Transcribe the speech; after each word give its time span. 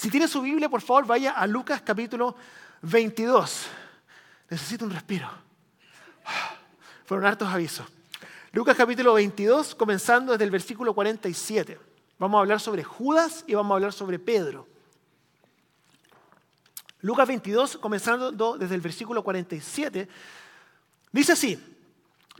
Si 0.00 0.08
tiene 0.08 0.26
su 0.26 0.40
Biblia, 0.40 0.70
por 0.70 0.80
favor, 0.80 1.04
vaya 1.04 1.32
a 1.32 1.46
Lucas 1.46 1.82
capítulo 1.82 2.34
22. 2.80 3.66
Necesito 4.48 4.86
un 4.86 4.92
respiro. 4.92 5.28
Fueron 7.04 7.26
hartos 7.26 7.46
avisos. 7.46 7.86
Lucas 8.52 8.78
capítulo 8.78 9.12
22, 9.12 9.74
comenzando 9.74 10.32
desde 10.32 10.44
el 10.44 10.50
versículo 10.50 10.94
47. 10.94 11.78
Vamos 12.18 12.38
a 12.38 12.40
hablar 12.40 12.60
sobre 12.60 12.82
Judas 12.82 13.44
y 13.46 13.52
vamos 13.52 13.72
a 13.72 13.74
hablar 13.74 13.92
sobre 13.92 14.18
Pedro. 14.18 14.66
Lucas 17.02 17.28
22, 17.28 17.76
comenzando 17.76 18.56
desde 18.56 18.76
el 18.76 18.80
versículo 18.80 19.22
47, 19.22 20.08
dice 21.12 21.32
así, 21.32 21.69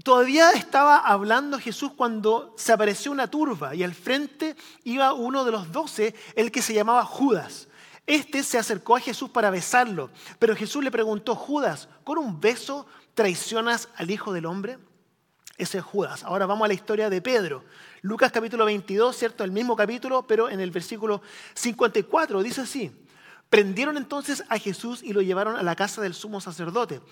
todavía 0.02 0.50
estaba 0.52 0.98
hablando 0.98 1.58
Jesús 1.58 1.92
cuando 1.96 2.54
se 2.56 2.72
apareció 2.72 3.12
una 3.12 3.30
turba 3.30 3.74
y 3.74 3.82
al 3.82 3.94
frente 3.94 4.56
iba 4.84 5.12
uno 5.12 5.44
de 5.44 5.52
los 5.52 5.72
doce, 5.72 6.14
el 6.34 6.50
que 6.50 6.62
se 6.62 6.74
llamaba 6.74 7.04
Judas. 7.04 7.68
Este 8.06 8.42
se 8.42 8.58
acercó 8.58 8.96
a 8.96 9.00
Jesús 9.00 9.30
para 9.30 9.50
besarlo, 9.50 10.10
pero 10.38 10.56
Jesús 10.56 10.82
le 10.82 10.90
preguntó, 10.90 11.34
Judas, 11.36 11.88
¿con 12.02 12.18
un 12.18 12.40
beso 12.40 12.86
traicionas 13.14 13.88
al 13.96 14.10
Hijo 14.10 14.32
del 14.32 14.46
Hombre? 14.46 14.78
Ese 15.58 15.78
es 15.78 15.84
Judas. 15.84 16.24
Ahora 16.24 16.46
vamos 16.46 16.64
a 16.64 16.68
la 16.68 16.74
historia 16.74 17.10
de 17.10 17.20
Pedro. 17.20 17.64
Lucas 18.00 18.32
capítulo 18.32 18.64
22, 18.64 19.14
¿cierto? 19.14 19.44
El 19.44 19.52
mismo 19.52 19.76
capítulo, 19.76 20.26
pero 20.26 20.48
en 20.48 20.58
el 20.58 20.70
versículo 20.70 21.20
54 21.54 22.42
dice 22.42 22.62
así. 22.62 22.90
Prendieron 23.50 23.98
entonces 23.98 24.42
a 24.48 24.58
Jesús 24.58 25.02
y 25.02 25.12
lo 25.12 25.20
llevaron 25.20 25.56
a 25.56 25.62
la 25.62 25.76
casa 25.76 26.00
del 26.00 26.14
sumo 26.14 26.40
sacerdote. 26.40 27.02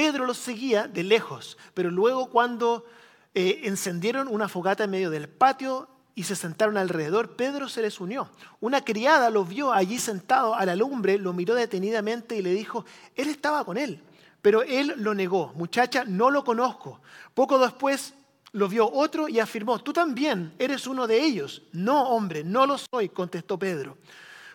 Pedro 0.00 0.24
los 0.24 0.38
seguía 0.38 0.88
de 0.88 1.02
lejos, 1.02 1.58
pero 1.74 1.90
luego 1.90 2.30
cuando 2.30 2.86
eh, 3.34 3.60
encendieron 3.64 4.28
una 4.28 4.48
fogata 4.48 4.84
en 4.84 4.90
medio 4.90 5.10
del 5.10 5.28
patio 5.28 5.90
y 6.14 6.22
se 6.22 6.36
sentaron 6.36 6.78
alrededor, 6.78 7.36
Pedro 7.36 7.68
se 7.68 7.82
les 7.82 8.00
unió. 8.00 8.30
Una 8.60 8.82
criada 8.82 9.28
lo 9.28 9.44
vio 9.44 9.74
allí 9.74 9.98
sentado 9.98 10.54
a 10.54 10.64
la 10.64 10.74
lumbre, 10.74 11.18
lo 11.18 11.34
miró 11.34 11.54
detenidamente 11.54 12.34
y 12.34 12.40
le 12.40 12.54
dijo, 12.54 12.86
él 13.14 13.28
estaba 13.28 13.62
con 13.62 13.76
él. 13.76 14.02
Pero 14.40 14.62
él 14.62 14.94
lo 14.96 15.12
negó, 15.12 15.52
muchacha, 15.54 16.06
no 16.06 16.30
lo 16.30 16.44
conozco. 16.44 17.02
Poco 17.34 17.58
después 17.58 18.14
lo 18.52 18.70
vio 18.70 18.90
otro 18.90 19.28
y 19.28 19.38
afirmó, 19.38 19.80
tú 19.80 19.92
también 19.92 20.54
eres 20.58 20.86
uno 20.86 21.06
de 21.06 21.22
ellos. 21.22 21.60
No, 21.72 22.08
hombre, 22.08 22.42
no 22.42 22.64
lo 22.64 22.78
soy, 22.78 23.10
contestó 23.10 23.58
Pedro. 23.58 23.98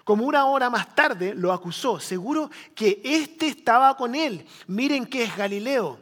Como 0.06 0.23
una 0.23 0.45
hora 0.45 0.70
más 0.70 0.94
tarde 0.94 1.34
lo 1.34 1.52
acusó, 1.52 2.00
seguro 2.00 2.52
que 2.75 3.02
éste 3.03 3.48
estaba 3.48 3.98
con 3.98 4.14
él. 4.14 4.45
Miren 4.67 5.08
que 5.08 5.23
es 5.23 5.36
Galileo. 5.36 6.00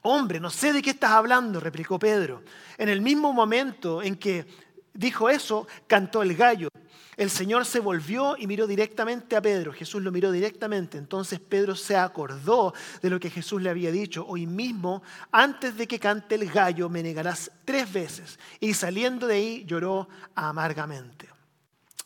Hombre, 0.00 0.40
no 0.40 0.48
sé 0.48 0.72
de 0.72 0.80
qué 0.80 0.90
estás 0.90 1.10
hablando, 1.10 1.60
replicó 1.60 1.98
Pedro. 1.98 2.42
En 2.78 2.88
el 2.88 3.02
mismo 3.02 3.34
momento 3.34 4.02
en 4.02 4.16
que 4.16 4.46
dijo 4.94 5.28
eso, 5.28 5.68
cantó 5.86 6.22
el 6.22 6.34
gallo. 6.34 6.70
El 7.18 7.28
Señor 7.28 7.66
se 7.66 7.80
volvió 7.80 8.34
y 8.38 8.46
miró 8.46 8.66
directamente 8.66 9.36
a 9.36 9.42
Pedro. 9.42 9.74
Jesús 9.74 10.02
lo 10.02 10.10
miró 10.10 10.32
directamente. 10.32 10.96
Entonces 10.96 11.38
Pedro 11.38 11.76
se 11.76 11.98
acordó 11.98 12.72
de 13.02 13.10
lo 13.10 13.20
que 13.20 13.28
Jesús 13.28 13.60
le 13.60 13.68
había 13.68 13.92
dicho. 13.92 14.24
Hoy 14.26 14.46
mismo, 14.46 15.02
antes 15.30 15.76
de 15.76 15.86
que 15.86 16.00
cante 16.00 16.36
el 16.36 16.50
gallo, 16.50 16.88
me 16.88 17.02
negarás 17.02 17.50
tres 17.66 17.92
veces. 17.92 18.38
Y 18.58 18.72
saliendo 18.72 19.26
de 19.26 19.34
ahí 19.34 19.64
lloró 19.66 20.08
amargamente. 20.34 21.33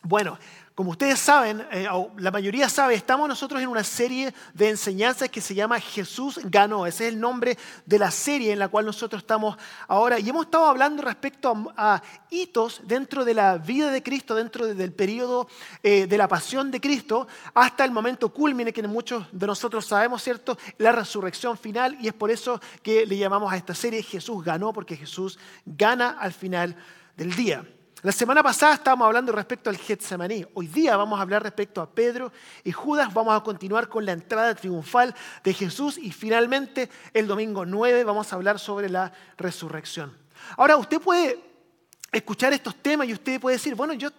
Bueno, 0.03 0.39
como 0.79 0.93
ustedes 0.93 1.19
saben, 1.19 1.67
eh, 1.73 1.89
o 1.91 2.13
la 2.19 2.31
mayoría 2.31 2.69
sabe, 2.69 2.95
estamos 2.95 3.29
nosotros 3.29 3.61
en 3.61 3.67
una 3.67 3.83
serie 3.83 4.33
de 4.55 4.69
enseñanzas 4.69 5.29
que 5.29 5.41
se 5.41 5.53
llama 5.53 5.81
Jesús 5.81 6.39
ganó. 6.45 6.87
Ese 6.87 7.09
es 7.09 7.15
el 7.15 7.19
nombre 7.19 7.59
de 7.85 7.99
la 7.99 8.13
serie 8.13 8.53
en 8.53 8.61
la 8.61 8.69
cual 8.69 8.87
nosotros 8.87 9.23
estamos 9.23 9.57
ahora. 9.89 10.21
Y 10.21 10.29
hemos 10.29 10.45
estado 10.45 10.67
hablando 10.67 11.03
respecto 11.03 11.73
a, 11.77 12.01
hitos 12.31 12.83
dentro 12.85 13.25
de 13.25 13.35
la 13.35 13.59
vida 13.59 13.91
de 13.91 14.05
Cristo, 14.05 14.37
dentro 14.37 14.73
del 14.73 14.93
periodo 14.93 15.49
eh, 15.83 16.07
de 16.07 16.17
la 16.17 16.29
pasión 16.29 16.71
de 16.71 16.81
Cristo, 16.81 17.27
hasta 17.55 17.85
el 17.85 17.91
momento 17.91 18.33
culmine 18.33 18.73
que 18.73 18.85
muchos 18.85 19.27
de 19.33 19.49
nosotros 19.49 19.85
sabemos, 19.85 20.23
¿cierto? 20.23 20.57
La 20.77 20.93
resurrección 20.93 21.59
final. 21.59 21.99
Y 22.01 22.07
es 22.07 22.15
por 22.15 22.31
eso 22.31 22.61
que 22.85 23.05
le 23.05 23.19
llamamos 23.19 23.53
a 23.53 23.57
esta 23.57 23.75
serie 23.75 24.01
Jesús 24.05 24.45
ganó, 24.45 24.73
porque 24.73 24.97
Jesús 24.97 25.41
gana 25.67 26.11
al 26.21 26.33
final 26.33 26.77
del 27.17 27.35
día. 27.35 27.67
La 28.03 28.13
semana 28.13 28.45
pasada 28.45 28.75
estábamos 28.75 29.07
hablando 29.07 29.33
respecto 29.33 29.69
al 29.69 29.77
Getsemaní. 29.77 30.47
Hoy 30.55 30.69
día 30.69 30.97
vamos 30.97 31.19
a 31.19 31.23
hablar 31.23 31.43
respecto 31.43 31.81
a 31.81 31.91
Pedro 31.91 32.31
y 32.63 32.71
Judas. 32.71 33.13
Vamos 33.13 33.37
a 33.37 33.43
continuar 33.43 33.89
con 33.89 34.07
la 34.07 34.13
entrada 34.13 34.55
triunfal 34.55 35.13
de 35.43 35.53
Jesús 35.53 35.99
y 35.99 36.13
finalmente 36.13 36.89
el 37.13 37.27
domingo 37.27 37.67
9 37.67 38.05
vamos 38.05 38.33
a 38.33 38.37
hablar 38.37 38.61
sobre 38.61 38.89
la 38.89 39.13
resurrección. 39.37 40.17
Ahora, 40.57 40.77
usted 40.77 41.01
puede 41.01 41.41
escuchar 42.13 42.53
estos 42.53 42.77
temas 42.77 43.09
y 43.09 43.15
usted 43.15 43.41
puede 43.41 43.57
decir, 43.57 43.75
bueno, 43.75 43.95
yo 43.95 44.11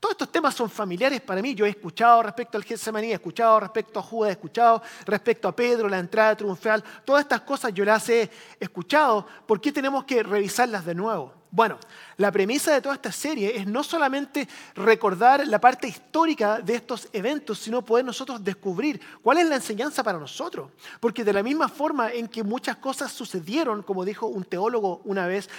todos 0.00 0.14
estos 0.14 0.32
temas 0.32 0.54
son 0.54 0.70
familiares 0.70 1.20
para 1.20 1.42
mí. 1.42 1.54
Yo 1.54 1.66
he 1.66 1.68
escuchado 1.68 2.22
respecto 2.22 2.56
al 2.56 2.64
Getsemaní, 2.64 3.10
he 3.10 3.14
escuchado 3.14 3.60
respecto 3.60 4.00
a 4.00 4.02
Judas, 4.02 4.30
he 4.30 4.32
escuchado 4.32 4.82
respecto 5.04 5.46
a 5.46 5.54
Pedro, 5.54 5.90
la 5.90 5.98
entrada 5.98 6.34
triunfal. 6.34 6.82
Todas 7.04 7.22
estas 7.22 7.42
cosas 7.42 7.74
yo 7.74 7.84
las 7.84 8.08
he 8.08 8.30
escuchado. 8.58 9.26
¿Por 9.46 9.60
qué 9.60 9.70
tenemos 9.70 10.04
que 10.04 10.22
revisarlas 10.22 10.86
de 10.86 10.94
nuevo? 10.94 11.34
Bueno, 11.52 11.78
la 12.16 12.30
premisa 12.30 12.72
de 12.72 12.80
toda 12.80 12.94
esta 12.94 13.10
serie 13.10 13.56
es 13.56 13.66
no 13.66 13.82
solamente 13.82 14.48
recordar 14.74 15.46
la 15.46 15.60
parte 15.60 15.88
histórica 15.88 16.60
de 16.60 16.76
estos 16.76 17.08
eventos, 17.12 17.58
sino 17.58 17.84
poder 17.84 18.04
nosotros 18.04 18.42
descubrir 18.42 19.00
cuál 19.20 19.38
es 19.38 19.48
la 19.48 19.56
enseñanza 19.56 20.04
para 20.04 20.18
nosotros. 20.18 20.70
Porque 21.00 21.24
de 21.24 21.32
la 21.32 21.42
misma 21.42 21.68
forma 21.68 22.12
en 22.12 22.28
que 22.28 22.44
muchas 22.44 22.76
cosas 22.76 23.10
sucedieron, 23.10 23.82
como 23.82 24.04
dijo 24.04 24.28
un 24.28 24.44
teólogo 24.44 25.02
una 25.04 25.26
vez, 25.26 25.50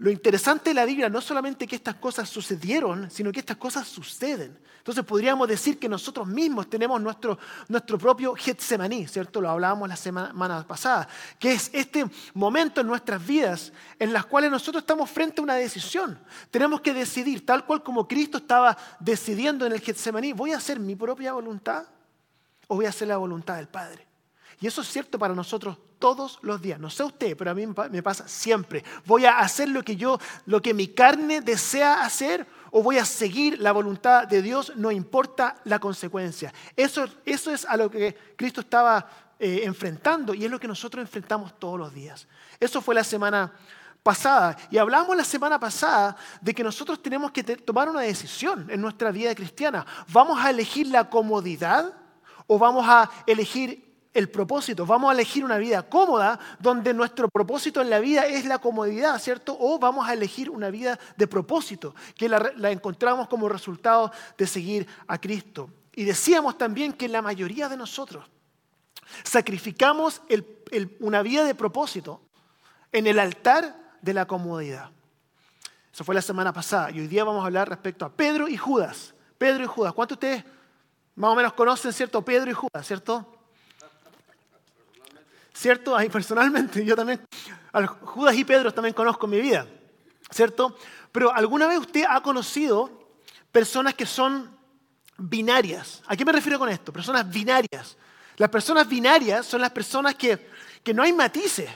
lo 0.00 0.10
interesante 0.10 0.70
de 0.70 0.74
la 0.74 0.86
Biblia 0.86 1.10
no 1.10 1.18
es 1.18 1.26
solamente 1.26 1.66
que 1.66 1.76
estas 1.76 1.96
cosas 1.96 2.26
sucedieron, 2.26 3.10
sino 3.10 3.30
que 3.30 3.40
estas 3.40 3.58
cosas 3.58 3.86
suceden. 3.86 4.58
Entonces 4.78 5.04
podríamos 5.04 5.46
decir 5.46 5.78
que 5.78 5.90
nosotros 5.90 6.26
mismos 6.26 6.70
tenemos 6.70 6.98
nuestro, 7.02 7.38
nuestro 7.68 7.98
propio 7.98 8.34
Getsemaní, 8.34 9.06
¿cierto? 9.06 9.42
Lo 9.42 9.50
hablábamos 9.50 9.86
la 9.90 9.96
semana 9.96 10.66
pasada, 10.66 11.06
que 11.38 11.52
es 11.52 11.68
este 11.74 12.06
momento 12.32 12.80
en 12.80 12.86
nuestras 12.86 13.26
vidas 13.26 13.74
en 13.98 14.14
las 14.14 14.24
cuales 14.24 14.50
nosotros 14.50 14.80
estamos 14.80 15.10
frente 15.10 15.42
a 15.42 15.44
una 15.44 15.56
decisión. 15.56 16.18
Tenemos 16.50 16.80
que 16.80 16.94
decidir, 16.94 17.44
tal 17.44 17.66
cual 17.66 17.82
como 17.82 18.08
Cristo 18.08 18.38
estaba 18.38 18.78
decidiendo 19.00 19.66
en 19.66 19.72
el 19.72 19.80
Getsemaní, 19.80 20.32
¿voy 20.32 20.52
a 20.52 20.56
hacer 20.56 20.80
mi 20.80 20.96
propia 20.96 21.34
voluntad 21.34 21.84
o 22.68 22.76
voy 22.76 22.86
a 22.86 22.88
hacer 22.88 23.08
la 23.08 23.18
voluntad 23.18 23.56
del 23.56 23.68
Padre? 23.68 24.09
Y 24.60 24.66
eso 24.66 24.82
es 24.82 24.88
cierto 24.88 25.18
para 25.18 25.34
nosotros 25.34 25.78
todos 25.98 26.38
los 26.42 26.60
días. 26.60 26.80
No 26.80 26.90
sé 26.90 27.04
usted, 27.04 27.36
pero 27.36 27.50
a 27.50 27.54
mí 27.54 27.66
me 27.66 28.02
pasa 28.02 28.26
siempre. 28.26 28.82
¿Voy 29.04 29.24
a 29.26 29.38
hacer 29.38 29.68
lo 29.68 29.82
que 29.82 29.96
yo, 29.96 30.18
lo 30.46 30.60
que 30.60 30.74
mi 30.74 30.88
carne 30.88 31.40
desea 31.40 32.02
hacer 32.02 32.46
o 32.72 32.82
voy 32.82 32.98
a 32.98 33.04
seguir 33.04 33.60
la 33.60 33.72
voluntad 33.72 34.26
de 34.26 34.42
Dios, 34.42 34.72
no 34.76 34.90
importa 34.90 35.56
la 35.64 35.78
consecuencia? 35.78 36.52
Eso, 36.74 37.06
eso 37.24 37.52
es 37.52 37.64
a 37.64 37.76
lo 37.76 37.90
que 37.90 38.16
Cristo 38.36 38.62
estaba 38.62 39.08
eh, 39.38 39.62
enfrentando 39.64 40.34
y 40.34 40.44
es 40.44 40.50
lo 40.50 40.58
que 40.58 40.68
nosotros 40.68 41.02
enfrentamos 41.02 41.58
todos 41.58 41.78
los 41.78 41.94
días. 41.94 42.26
Eso 42.58 42.80
fue 42.80 42.94
la 42.94 43.04
semana 43.04 43.52
pasada. 44.02 44.56
Y 44.70 44.78
hablamos 44.78 45.16
la 45.16 45.24
semana 45.24 45.58
pasada 45.58 46.16
de 46.40 46.54
que 46.54 46.64
nosotros 46.64 47.02
tenemos 47.02 47.30
que 47.30 47.42
tomar 47.42 47.88
una 47.88 48.00
decisión 48.00 48.66
en 48.70 48.80
nuestra 48.80 49.10
vida 49.10 49.34
cristiana. 49.34 49.86
¿Vamos 50.08 50.38
a 50.42 50.50
elegir 50.50 50.88
la 50.88 51.08
comodidad 51.08 51.94
o 52.46 52.58
vamos 52.58 52.86
a 52.88 53.10
elegir 53.26 53.89
el 54.12 54.28
propósito. 54.28 54.86
Vamos 54.86 55.10
a 55.10 55.14
elegir 55.14 55.44
una 55.44 55.58
vida 55.58 55.82
cómoda 55.82 56.38
donde 56.58 56.92
nuestro 56.92 57.28
propósito 57.28 57.80
en 57.80 57.90
la 57.90 58.00
vida 58.00 58.26
es 58.26 58.44
la 58.44 58.58
comodidad, 58.58 59.18
¿cierto? 59.20 59.56
O 59.58 59.78
vamos 59.78 60.08
a 60.08 60.12
elegir 60.12 60.50
una 60.50 60.70
vida 60.70 60.98
de 61.16 61.26
propósito, 61.26 61.94
que 62.16 62.28
la, 62.28 62.70
encontramos 62.70 63.28
como 63.28 63.48
resultado 63.48 64.12
de 64.36 64.46
seguir 64.46 64.86
a 65.06 65.18
Cristo. 65.18 65.70
Y 65.94 66.04
decíamos 66.04 66.58
también 66.58 66.92
que 66.92 67.08
la 67.08 67.22
mayoría 67.22 67.68
de 67.68 67.76
nosotros 67.76 68.24
sacrificamos 69.24 70.22
una 71.00 71.22
vida 71.22 71.44
de 71.44 71.54
propósito 71.54 72.20
en 72.92 73.06
el 73.06 73.18
altar 73.18 73.76
de 74.00 74.14
la 74.14 74.26
comodidad. 74.26 74.90
Eso 75.92 76.04
fue 76.04 76.14
la 76.14 76.22
semana 76.22 76.52
pasada 76.52 76.90
y 76.90 77.00
hoy 77.00 77.08
día 77.08 77.24
vamos 77.24 77.42
a 77.42 77.46
hablar 77.46 77.68
respecto 77.68 78.04
a 78.04 78.10
Pedro 78.10 78.48
y 78.48 78.56
Judas. 78.56 79.14
Pedro 79.36 79.64
y 79.64 79.66
Judas. 79.66 79.92
¿Cuántos 79.92 80.18
de 80.18 80.26
ustedes 80.26 80.52
más 81.16 81.32
o 81.32 81.34
menos 81.34 81.52
conocen, 81.52 81.92
cierto? 81.92 82.22
Pedro 82.22 82.50
y 82.50 82.54
Judas, 82.54 82.86
¿cierto? 82.86 83.39
¿Cierto? 85.60 85.94
Ahí 85.94 86.08
personalmente, 86.08 86.82
yo 86.86 86.96
también, 86.96 87.20
a 87.72 87.86
Judas 87.86 88.34
y 88.34 88.44
Pedro 88.44 88.72
también 88.72 88.94
conozco 88.94 89.26
en 89.26 89.30
mi 89.30 89.40
vida, 89.40 89.66
¿cierto? 90.30 90.74
Pero 91.12 91.34
¿alguna 91.34 91.66
vez 91.66 91.78
usted 91.78 92.04
ha 92.08 92.22
conocido 92.22 93.08
personas 93.52 93.94
que 93.94 94.06
son 94.06 94.50
binarias? 95.18 96.02
¿A 96.06 96.16
qué 96.16 96.24
me 96.24 96.32
refiero 96.32 96.58
con 96.58 96.70
esto? 96.70 96.92
Personas 96.92 97.28
binarias. 97.30 97.98
Las 98.36 98.48
personas 98.48 98.88
binarias 98.88 99.44
son 99.44 99.60
las 99.60 99.70
personas 99.70 100.14
que, 100.14 100.48
que 100.82 100.94
no 100.94 101.02
hay 101.02 101.12
matices. 101.12 101.68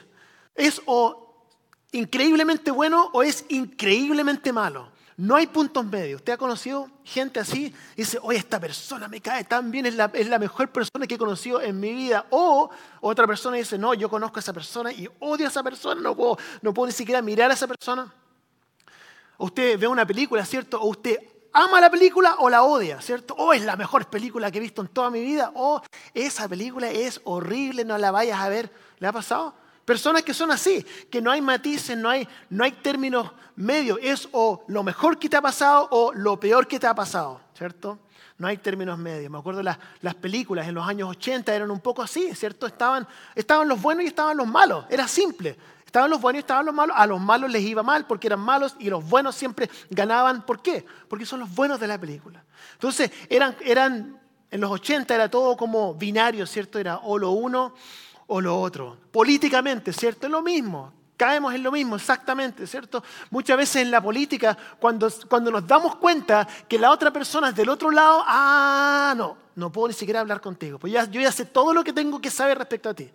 Es 0.54 0.80
o 0.86 1.46
increíblemente 1.92 2.70
bueno 2.70 3.10
o 3.12 3.22
es 3.22 3.44
increíblemente 3.50 4.50
malo. 4.50 4.90
No 5.16 5.36
hay 5.36 5.46
puntos 5.46 5.84
medios. 5.84 6.20
¿Usted 6.20 6.32
ha 6.32 6.36
conocido 6.36 6.90
gente 7.04 7.38
así? 7.38 7.72
Dice, 7.96 8.18
oye, 8.20 8.38
esta 8.38 8.58
persona 8.58 9.06
me 9.06 9.20
cae 9.20 9.44
tan 9.44 9.70
bien, 9.70 9.86
es 9.86 9.94
la, 9.94 10.38
mejor 10.38 10.70
persona 10.70 11.06
que 11.06 11.14
he 11.14 11.18
conocido 11.18 11.60
en 11.60 11.78
mi 11.78 11.92
vida. 11.92 12.26
O 12.30 12.68
otra 13.00 13.26
persona 13.26 13.56
dice, 13.56 13.78
no, 13.78 13.94
yo 13.94 14.08
conozco 14.08 14.38
a 14.38 14.40
esa 14.40 14.52
persona 14.52 14.92
y 14.92 15.08
odio 15.20 15.46
a 15.46 15.50
esa 15.50 15.62
persona, 15.62 16.00
no 16.00 16.16
puedo, 16.16 16.38
no 16.62 16.74
puedo 16.74 16.88
ni 16.88 16.92
siquiera 16.92 17.22
mirar 17.22 17.50
a 17.50 17.54
esa 17.54 17.68
persona. 17.68 18.12
Usted 19.38 19.78
ve 19.78 19.86
una 19.86 20.04
película, 20.04 20.44
¿cierto? 20.44 20.80
O 20.80 20.88
usted 20.88 21.16
ama 21.52 21.80
la 21.80 21.90
película 21.90 22.36
o 22.40 22.50
la 22.50 22.64
odia, 22.64 23.00
¿cierto? 23.00 23.34
O 23.34 23.52
es 23.52 23.62
la 23.62 23.76
mejor 23.76 24.06
película 24.06 24.50
que 24.50 24.58
he 24.58 24.60
visto 24.60 24.82
en 24.82 24.88
toda 24.88 25.10
mi 25.10 25.20
vida, 25.20 25.52
o 25.54 25.80
esa 26.12 26.48
película 26.48 26.90
es 26.90 27.20
horrible, 27.24 27.84
no 27.84 27.96
la 27.98 28.10
vayas 28.10 28.40
a 28.40 28.48
ver. 28.48 28.72
¿Le 28.98 29.06
ha 29.06 29.12
pasado? 29.12 29.54
Personas 29.84 30.22
que 30.22 30.32
son 30.32 30.50
así, 30.50 30.84
que 31.10 31.20
no 31.20 31.30
hay 31.30 31.42
matices, 31.42 31.96
no 31.96 32.08
hay, 32.08 32.26
no 32.48 32.64
hay 32.64 32.72
términos 32.72 33.30
medios. 33.56 33.98
Es 34.02 34.28
o 34.32 34.64
lo 34.68 34.82
mejor 34.82 35.18
que 35.18 35.28
te 35.28 35.36
ha 35.36 35.42
pasado 35.42 35.88
o 35.90 36.12
lo 36.14 36.40
peor 36.40 36.66
que 36.66 36.80
te 36.80 36.86
ha 36.86 36.94
pasado, 36.94 37.40
¿cierto? 37.56 37.98
No 38.38 38.48
hay 38.48 38.56
términos 38.56 38.98
medios. 38.98 39.30
Me 39.30 39.38
acuerdo 39.38 39.62
las, 39.62 39.78
las 40.00 40.14
películas 40.14 40.66
en 40.66 40.74
los 40.74 40.88
años 40.88 41.10
80 41.10 41.54
eran 41.54 41.70
un 41.70 41.80
poco 41.80 42.02
así, 42.02 42.34
¿cierto? 42.34 42.66
Estaban, 42.66 43.06
estaban 43.34 43.68
los 43.68 43.80
buenos 43.80 44.04
y 44.04 44.08
estaban 44.08 44.36
los 44.36 44.46
malos. 44.46 44.86
Era 44.88 45.06
simple. 45.06 45.56
Estaban 45.84 46.10
los 46.10 46.20
buenos 46.20 46.38
y 46.38 46.40
estaban 46.40 46.66
los 46.66 46.74
malos. 46.74 46.96
A 46.98 47.06
los 47.06 47.20
malos 47.20 47.50
les 47.50 47.62
iba 47.62 47.82
mal 47.82 48.06
porque 48.06 48.26
eran 48.26 48.40
malos 48.40 48.74
y 48.80 48.88
los 48.88 49.08
buenos 49.08 49.36
siempre 49.36 49.70
ganaban. 49.90 50.44
¿Por 50.46 50.62
qué? 50.62 50.84
Porque 51.08 51.26
son 51.26 51.40
los 51.40 51.54
buenos 51.54 51.78
de 51.78 51.86
la 51.86 52.00
película. 52.00 52.42
Entonces, 52.72 53.12
eran, 53.28 53.54
eran 53.60 54.20
en 54.50 54.60
los 54.60 54.70
80 54.70 55.14
era 55.14 55.28
todo 55.28 55.56
como 55.56 55.94
binario, 55.94 56.46
¿cierto? 56.46 56.78
Era 56.78 56.98
o 56.98 57.18
lo 57.18 57.30
uno 57.30 57.74
o 58.34 58.40
lo 58.40 58.60
otro. 58.60 58.96
Políticamente, 59.12 59.92
¿cierto? 59.92 60.26
Es 60.26 60.32
lo 60.32 60.42
mismo. 60.42 60.92
Caemos 61.16 61.54
en 61.54 61.62
lo 61.62 61.70
mismo, 61.70 61.94
exactamente, 61.94 62.66
¿cierto? 62.66 63.00
Muchas 63.30 63.56
veces 63.56 63.82
en 63.82 63.92
la 63.92 64.00
política, 64.00 64.58
cuando, 64.80 65.08
cuando 65.28 65.52
nos 65.52 65.64
damos 65.64 65.94
cuenta 65.94 66.44
que 66.66 66.76
la 66.76 66.90
otra 66.90 67.12
persona 67.12 67.50
es 67.50 67.54
del 67.54 67.68
otro 67.68 67.92
lado, 67.92 68.24
ah, 68.26 69.14
no, 69.16 69.36
no 69.54 69.70
puedo 69.70 69.86
ni 69.86 69.94
siquiera 69.94 70.18
hablar 70.18 70.40
contigo, 70.40 70.80
pues 70.80 70.92
ya, 70.92 71.08
yo 71.08 71.20
ya 71.20 71.30
sé 71.30 71.44
todo 71.44 71.72
lo 71.72 71.84
que 71.84 71.92
tengo 71.92 72.20
que 72.20 72.28
saber 72.28 72.58
respecto 72.58 72.88
a 72.88 72.94
ti. 72.94 73.08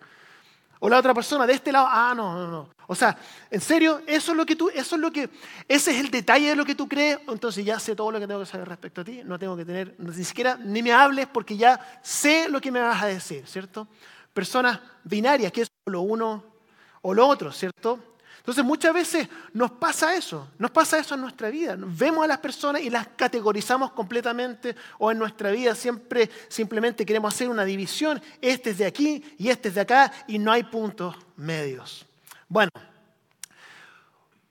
O 0.78 0.88
la 0.88 0.96
otra 0.96 1.12
persona 1.12 1.46
de 1.46 1.52
este 1.52 1.70
lado, 1.70 1.86
ah, 1.90 2.14
no, 2.16 2.34
no, 2.34 2.50
no. 2.50 2.70
O 2.86 2.94
sea, 2.94 3.18
en 3.50 3.60
serio, 3.60 4.00
eso 4.06 4.32
es 4.32 4.38
lo 4.38 4.46
que 4.46 4.56
tú, 4.56 4.70
eso 4.70 4.94
es 4.94 5.00
lo 5.02 5.12
que, 5.12 5.28
ese 5.68 5.90
es 5.90 6.00
el 6.00 6.10
detalle 6.10 6.48
de 6.48 6.56
lo 6.56 6.64
que 6.64 6.74
tú 6.74 6.88
crees, 6.88 7.18
entonces 7.28 7.62
ya 7.62 7.78
sé 7.78 7.94
todo 7.94 8.10
lo 8.10 8.18
que 8.18 8.26
tengo 8.26 8.40
que 8.40 8.46
saber 8.46 8.66
respecto 8.66 9.02
a 9.02 9.04
ti, 9.04 9.20
no 9.22 9.38
tengo 9.38 9.54
que 9.54 9.66
tener, 9.66 9.94
ni 9.98 10.24
siquiera, 10.24 10.56
ni 10.56 10.82
me 10.82 10.94
hables 10.94 11.26
porque 11.26 11.58
ya 11.58 11.78
sé 12.02 12.48
lo 12.48 12.58
que 12.58 12.72
me 12.72 12.80
vas 12.80 13.02
a 13.02 13.06
decir, 13.06 13.46
¿cierto? 13.46 13.86
Personas 14.32 14.80
binarias, 15.04 15.52
que 15.52 15.62
es 15.62 15.68
lo 15.86 16.02
uno 16.02 16.44
o 17.02 17.14
lo 17.14 17.26
otro, 17.26 17.52
¿cierto? 17.52 17.98
Entonces 18.38 18.64
muchas 18.64 18.94
veces 18.94 19.28
nos 19.52 19.70
pasa 19.72 20.14
eso, 20.14 20.48
nos 20.58 20.70
pasa 20.70 20.98
eso 20.98 21.14
en 21.14 21.20
nuestra 21.20 21.50
vida. 21.50 21.76
Vemos 21.78 22.24
a 22.24 22.26
las 22.26 22.38
personas 22.38 22.80
y 22.82 22.88
las 22.88 23.08
categorizamos 23.08 23.92
completamente 23.92 24.74
o 24.98 25.10
en 25.10 25.18
nuestra 25.18 25.50
vida 25.50 25.74
siempre 25.74 26.30
simplemente 26.48 27.04
queremos 27.04 27.34
hacer 27.34 27.50
una 27.50 27.64
división, 27.64 28.20
este 28.40 28.70
es 28.70 28.78
de 28.78 28.86
aquí 28.86 29.22
y 29.36 29.50
este 29.50 29.68
es 29.68 29.74
de 29.74 29.82
acá 29.82 30.10
y 30.26 30.38
no 30.38 30.52
hay 30.52 30.64
puntos 30.64 31.14
medios. 31.36 32.06
Bueno, 32.48 32.70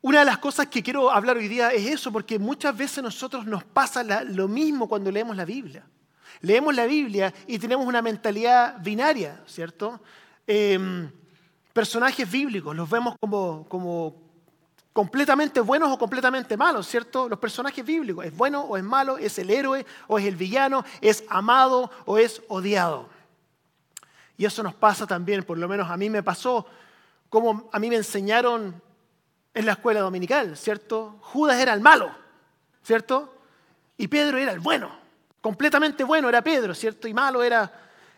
una 0.01 0.19
de 0.19 0.25
las 0.25 0.37
cosas 0.37 0.67
que 0.67 0.81
quiero 0.81 1.11
hablar 1.11 1.37
hoy 1.37 1.47
día 1.47 1.69
es 1.69 1.85
eso, 1.87 2.11
porque 2.11 2.39
muchas 2.39 2.77
veces 2.77 3.03
nosotros 3.03 3.45
nos 3.45 3.63
pasa 3.63 4.03
lo 4.23 4.47
mismo 4.47 4.87
cuando 4.87 5.11
leemos 5.11 5.35
la 5.35 5.45
Biblia. 5.45 5.83
Leemos 6.41 6.75
la 6.75 6.85
Biblia 6.85 7.33
y 7.47 7.59
tenemos 7.59 7.85
una 7.85 8.01
mentalidad 8.01 8.77
binaria, 8.81 9.41
¿cierto? 9.45 9.99
Em, 10.47 11.11
personajes 11.73 12.29
bíblicos, 12.29 12.75
los 12.75 12.89
vemos 12.89 13.15
como, 13.19 13.65
como 13.67 14.15
completamente 14.93 15.59
buenos 15.61 15.91
o 15.91 15.97
completamente 15.97 16.57
malos, 16.57 16.87
¿cierto? 16.87 17.29
Los 17.29 17.39
personajes 17.39 17.85
bíblicos, 17.85 18.25
¿es 18.25 18.35
bueno 18.35 18.61
o 18.61 18.77
es 18.77 18.83
malo? 18.83 19.17
¿Es 19.17 19.37
el 19.39 19.49
héroe 19.49 19.85
o 20.07 20.17
es 20.17 20.25
el 20.25 20.35
villano? 20.35 20.83
¿Es 21.01 21.23
amado 21.29 21.91
o 22.05 22.17
es 22.17 22.41
odiado? 22.47 23.09
Y 24.37 24.45
eso 24.45 24.63
nos 24.63 24.73
pasa 24.73 25.05
también, 25.05 25.43
por 25.43 25.57
lo 25.57 25.67
menos 25.67 25.89
a 25.89 25.97
mí 25.97 26.09
me 26.09 26.23
pasó, 26.23 26.65
como 27.29 27.69
a 27.71 27.79
mí 27.79 27.89
me 27.89 27.97
enseñaron 27.97 28.81
en 29.53 29.65
la 29.65 29.73
escuela 29.73 29.99
dominical, 29.99 30.55
¿cierto? 30.55 31.17
Judas 31.21 31.59
era 31.59 31.73
el 31.73 31.81
malo, 31.81 32.09
¿cierto? 32.81 33.35
Y 33.97 34.07
Pedro 34.07 34.37
era 34.37 34.51
el 34.51 34.59
bueno, 34.59 34.98
completamente 35.41 36.03
bueno 36.03 36.29
era 36.29 36.41
Pedro, 36.41 36.73
¿cierto? 36.73 37.07
Y 37.07 37.13
malo 37.13 37.43
era 37.43 37.71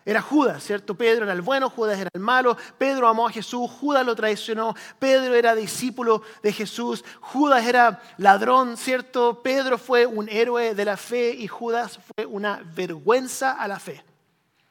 era 0.04 0.22
Judas, 0.22 0.64
¿cierto? 0.64 0.96
Pedro 0.96 1.26
era 1.26 1.34
el 1.34 1.42
bueno, 1.42 1.70
Judas 1.70 2.00
era 2.00 2.10
el 2.14 2.22
malo. 2.22 2.58
Pedro 2.78 3.08
amó 3.08 3.28
a 3.28 3.32
Jesús, 3.32 3.70
Judas 3.70 4.06
lo 4.06 4.16
traicionó. 4.16 4.76
Pedro 4.98 5.36
era 5.36 5.54
discípulo 5.54 6.24
de 6.42 6.52
Jesús, 6.52 7.06
Judas 7.20 7.66
era 7.66 8.02
ladrón, 8.18 8.78
¿cierto? 8.78 9.42
Pedro 9.44 9.78
fue 9.78 10.08
un 10.08 10.28
héroe 10.28 10.74
de 10.74 10.86
la 10.86 10.98
fe 10.98 11.36
y 11.38 11.48
Judas 11.48 12.00
fue 12.16 12.26
una 12.26 12.64
vergüenza 12.76 13.52
a 13.52 13.68
la 13.68 13.80
fe. 13.80 14.04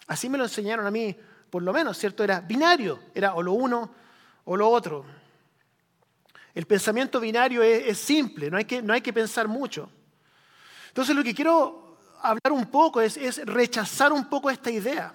Así 0.08 0.28
me 0.28 0.36
lo 0.36 0.44
enseñaron 0.44 0.86
a 0.86 0.90
mí, 0.90 1.16
por 1.48 1.62
lo 1.62 1.72
menos, 1.72 1.96
¿cierto? 1.96 2.24
Era 2.24 2.40
binario, 2.40 2.98
era 3.14 3.34
o 3.34 3.42
lo 3.42 3.52
uno 3.52 3.94
o 4.44 4.56
lo 4.56 4.68
otro. 4.68 5.04
El 6.52 6.66
pensamiento 6.66 7.20
binario 7.20 7.62
es, 7.62 7.96
simple, 7.98 8.50
no 8.50 8.56
hay, 8.56 8.64
que, 8.64 8.82
no 8.82 8.92
hay 8.92 9.00
que 9.00 9.12
pensar 9.12 9.46
mucho. 9.46 9.88
Entonces 10.88 11.14
lo 11.14 11.22
que 11.22 11.32
quiero 11.32 11.89
hablar 12.22 12.52
un 12.52 12.66
poco 12.66 13.00
es, 13.00 13.44
rechazar 13.46 14.12
un 14.12 14.26
poco 14.26 14.50
esta 14.50 14.70
idea. 14.70 15.14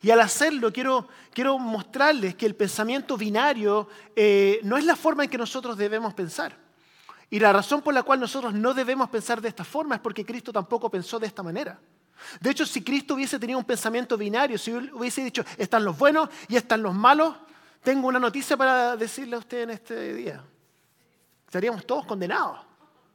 Y 0.00 0.10
al 0.10 0.20
hacerlo 0.20 0.72
quiero, 0.72 1.08
quiero 1.32 1.58
mostrarles 1.58 2.34
que 2.34 2.46
el 2.46 2.56
pensamiento 2.56 3.16
binario 3.16 3.88
eh, 4.16 4.60
no 4.64 4.76
es 4.76 4.84
la 4.84 4.96
forma 4.96 5.24
en 5.24 5.30
que 5.30 5.38
nosotros 5.38 5.76
debemos 5.76 6.12
pensar. 6.14 6.56
Y 7.30 7.38
la 7.38 7.52
razón 7.52 7.80
por 7.80 7.94
la 7.94 8.02
cual 8.02 8.20
nosotros 8.20 8.52
no 8.52 8.74
debemos 8.74 9.08
pensar 9.08 9.40
de 9.40 9.48
esta 9.48 9.64
forma 9.64 9.94
es 9.94 10.00
porque 10.00 10.24
Cristo 10.26 10.52
tampoco 10.52 10.90
pensó 10.90 11.18
de 11.18 11.28
esta 11.28 11.42
manera. 11.42 11.78
De 12.40 12.50
hecho, 12.50 12.66
si 12.66 12.82
Cristo 12.82 13.14
hubiese 13.14 13.38
tenido 13.38 13.58
un 13.58 13.64
pensamiento 13.64 14.16
binario, 14.16 14.58
si 14.58 14.72
hubiese 14.72 15.24
dicho, 15.24 15.44
están 15.56 15.84
los 15.84 15.96
buenos 15.96 16.28
y 16.48 16.56
están 16.56 16.82
los 16.82 16.94
malos, 16.94 17.34
tengo 17.82 18.08
una 18.08 18.18
noticia 18.18 18.56
para 18.56 18.96
decirle 18.96 19.36
a 19.36 19.38
usted 19.38 19.62
en 19.62 19.70
este 19.70 20.14
día. 20.14 20.44
Estaríamos 21.46 21.86
todos 21.86 22.06
condenados, 22.06 22.60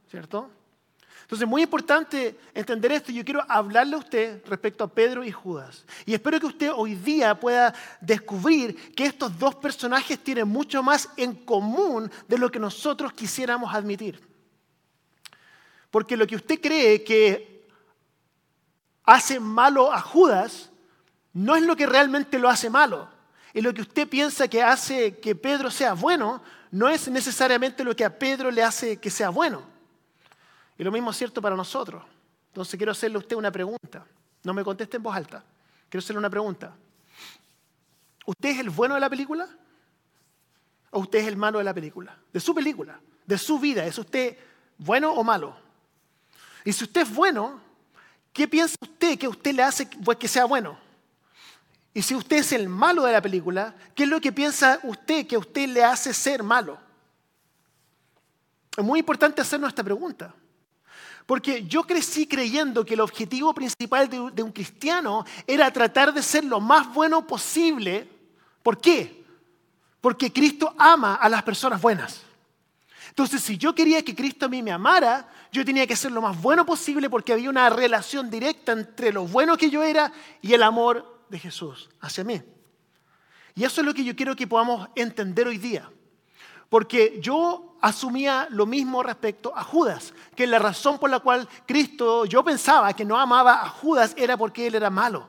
¿cierto? 0.10 0.50
Entonces, 1.27 1.45
muy 1.45 1.63
importante 1.63 2.39
entender 2.53 2.94
esto. 2.94 3.12
Yo 3.12 3.25
quiero 3.25 3.44
hablarle 3.50 3.95
a 3.95 4.00
usted 4.00 4.41
respecto 4.47 4.85
a 4.85 4.88
Pedro 4.88 5.25
y 5.25 5.31
Judas. 5.31 5.85
Y 6.06 6.13
espero 6.13 6.39
que 6.39 6.45
usted 6.45 6.71
hoy 6.74 6.95
día 6.95 7.38
pueda 7.38 7.74
descubrir 8.00 8.95
que 8.95 9.07
estos 9.07 9.38
dos 9.38 9.53
personajes 9.56 10.24
tienen 10.24 10.47
mucho 10.47 10.81
más 10.81 11.09
en 11.18 11.35
común 11.35 12.09
de 12.29 12.38
lo 12.38 12.50
que 12.50 12.59
nosotros 12.59 13.12
quisiéramos 13.12 13.75
admitir. 13.75 14.25
Porque 15.91 16.15
lo 16.15 16.25
que 16.25 16.38
usted 16.38 16.62
cree 16.62 17.03
que 17.03 17.68
hace 19.03 19.38
malo 19.38 19.91
a 19.91 20.00
Judas 20.00 20.69
no 21.33 21.57
es 21.57 21.63
lo 21.63 21.75
que 21.75 21.88
realmente 21.88 22.39
lo 22.39 22.47
hace 22.47 22.69
malo. 22.69 23.09
Y 23.53 23.59
lo 23.59 23.74
que 23.74 23.81
usted 23.81 24.07
piensa 24.07 24.47
que 24.47 24.63
hace 24.63 25.18
que 25.18 25.35
Pedro 25.35 25.69
sea 25.71 25.91
bueno 25.91 26.41
no 26.71 26.88
es 26.88 27.09
necesariamente 27.09 27.83
lo 27.83 27.94
que 27.94 28.06
a 28.06 28.18
Pedro 28.18 28.50
le 28.50 28.63
hace 28.63 28.95
que 28.95 29.09
sea 29.09 29.27
bueno. 29.27 29.75
Y 30.77 30.83
lo 30.83 30.91
mismo 30.91 31.12
es 31.12 31.18
cierto 31.18 31.41
para 31.41 31.56
nosotros. 31.56 32.03
Entonces 32.50 32.77
quiero 32.77 32.91
hacerle 32.91 33.18
a 33.18 33.19
usted 33.19 33.35
una 33.35 33.51
pregunta. 33.51 34.06
No 34.44 34.53
me 34.53 34.63
conteste 34.63 34.97
en 34.97 35.03
voz 35.03 35.15
alta. 35.15 35.44
Quiero 35.89 36.03
hacerle 36.03 36.19
una 36.19 36.29
pregunta. 36.29 36.75
¿Usted 38.25 38.50
es 38.50 38.60
el 38.60 38.69
bueno 38.69 38.96
de 38.96 39.01
la 39.01 39.10
película? 39.10 39.48
¿O 40.91 41.00
usted 41.00 41.19
es 41.19 41.27
el 41.27 41.38
malo 41.38 41.57
de 41.60 41.63
la 41.63 41.74
película? 41.74 42.17
De 42.31 42.39
su 42.39 42.53
película, 42.53 43.00
de 43.25 43.38
su 43.38 43.60
vida. 43.60 43.86
¿Es 43.86 43.98
usted 43.98 44.38
bueno 44.77 45.12
o 45.13 45.24
malo? 45.24 45.55
Y 46.63 46.74
si 46.74 46.84
usted 46.84 47.01
es 47.01 47.13
bueno, 47.13 47.62
¿qué 48.34 48.48
piensa 48.48 48.75
usted 48.81 49.17
que 49.17 49.27
usted 49.27 49.53
le 49.53 49.63
hace 49.63 49.88
pues, 50.03 50.17
que 50.17 50.27
sea 50.27 50.46
bueno? 50.46 50.77
Y 51.93 52.01
si 52.01 52.13
usted 52.13 52.38
es 52.38 52.51
el 52.51 52.69
malo 52.69 53.03
de 53.03 53.13
la 53.13 53.22
película, 53.22 53.74
¿qué 53.96 54.03
es 54.03 54.10
lo 54.10 54.22
que 54.22 54.31
piensa 54.31 54.79
usted 54.84 55.25
que 55.25 55.38
usted 55.38 55.67
le 55.67 55.84
hace 55.84 56.13
ser 56.13 56.43
malo? 56.43 56.77
Es 58.75 58.84
muy 58.84 59.00
importante 59.00 59.41
hacernos 59.41 59.69
esta 59.69 59.84
pregunta. 59.84 60.34
Porque 61.27 61.65
yo 61.65 61.84
crecí 61.84 62.25
creyendo 62.25 62.86
que 62.86 62.93
el 62.93 63.01
objetivo 63.01 63.53
principal 63.53 64.10
de, 64.10 64.41
un 64.41 64.51
cristiano 64.53 65.25
era 65.46 65.69
tratar 65.72 66.13
de 66.13 66.24
ser 66.24 66.46
lo 66.46 66.62
más 66.62 66.91
bueno 66.93 67.27
posible. 67.27 68.10
¿Por 68.63 68.79
qué? 68.79 69.25
Porque 70.00 70.31
Cristo 70.31 70.74
ama 70.77 71.15
a 71.15 71.27
las 71.27 71.43
personas 71.43 71.81
buenas. 71.81 72.22
Entonces, 73.10 73.41
si 73.41 73.57
yo 73.57 73.75
quería 73.75 74.05
que 74.05 74.15
Cristo 74.15 74.46
a 74.46 74.50
mí 74.50 74.63
me 74.63 74.72
amara, 74.72 75.29
yo 75.51 75.65
tenía 75.65 75.86
que 75.86 75.98
ser 75.98 76.13
lo 76.13 76.22
más 76.22 76.41
bueno 76.41 76.65
posible 76.65 77.10
porque 77.10 77.34
había 77.34 77.50
una 77.50 77.69
relación 77.69 78.29
directa 78.29 78.72
entre 78.72 79.12
lo 79.12 79.27
bueno 79.27 79.57
que 79.57 79.69
yo 79.69 79.84
era 79.84 80.13
y 80.41 80.53
el 80.53 80.63
amor 80.63 81.25
de 81.27 81.39
Jesús 81.39 81.89
hacia 82.00 82.24
mí. 82.24 82.41
Y 83.53 83.65
eso 83.65 83.81
es 83.81 83.86
lo 83.86 83.93
que 83.93 84.05
yo 84.05 84.15
quiero 84.15 84.34
que 84.34 84.48
podamos 84.48 84.88
entender 84.96 85.46
hoy 85.46 85.57
día. 85.57 85.91
Porque 86.69 87.17
yo 87.19 87.66
asumía 87.81 88.48
lo 88.50 88.65
mismo 88.65 89.03
respecto 89.03 89.55
a 89.55 89.63
Judas, 89.63 90.13
que 90.36 90.48
la 90.48 90.60
razón 90.60 91.00
por 91.00 91.10
la 91.10 91.19
cual 91.19 91.48
Cristo, 91.65 92.25
yo 92.25 92.43
pensaba 92.43 92.93
que 92.93 93.05
no 93.05 93.17
amaba 93.17 93.63
a 93.63 93.69
Judas 93.69 94.13
era 94.17 94.38
porque 94.38 94.67
él 94.67 94.75
era 94.75 94.89
malo 94.89 95.27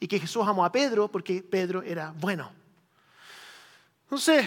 y 0.00 0.08
que 0.08 0.18
Jesús 0.18 0.46
amó 0.46 0.64
a 0.64 0.72
Pedro 0.72 1.08
porque 1.08 1.42
Pedro 1.42 1.82
era 1.82 2.12
bueno. 2.18 2.50
Entonces, 4.04 4.46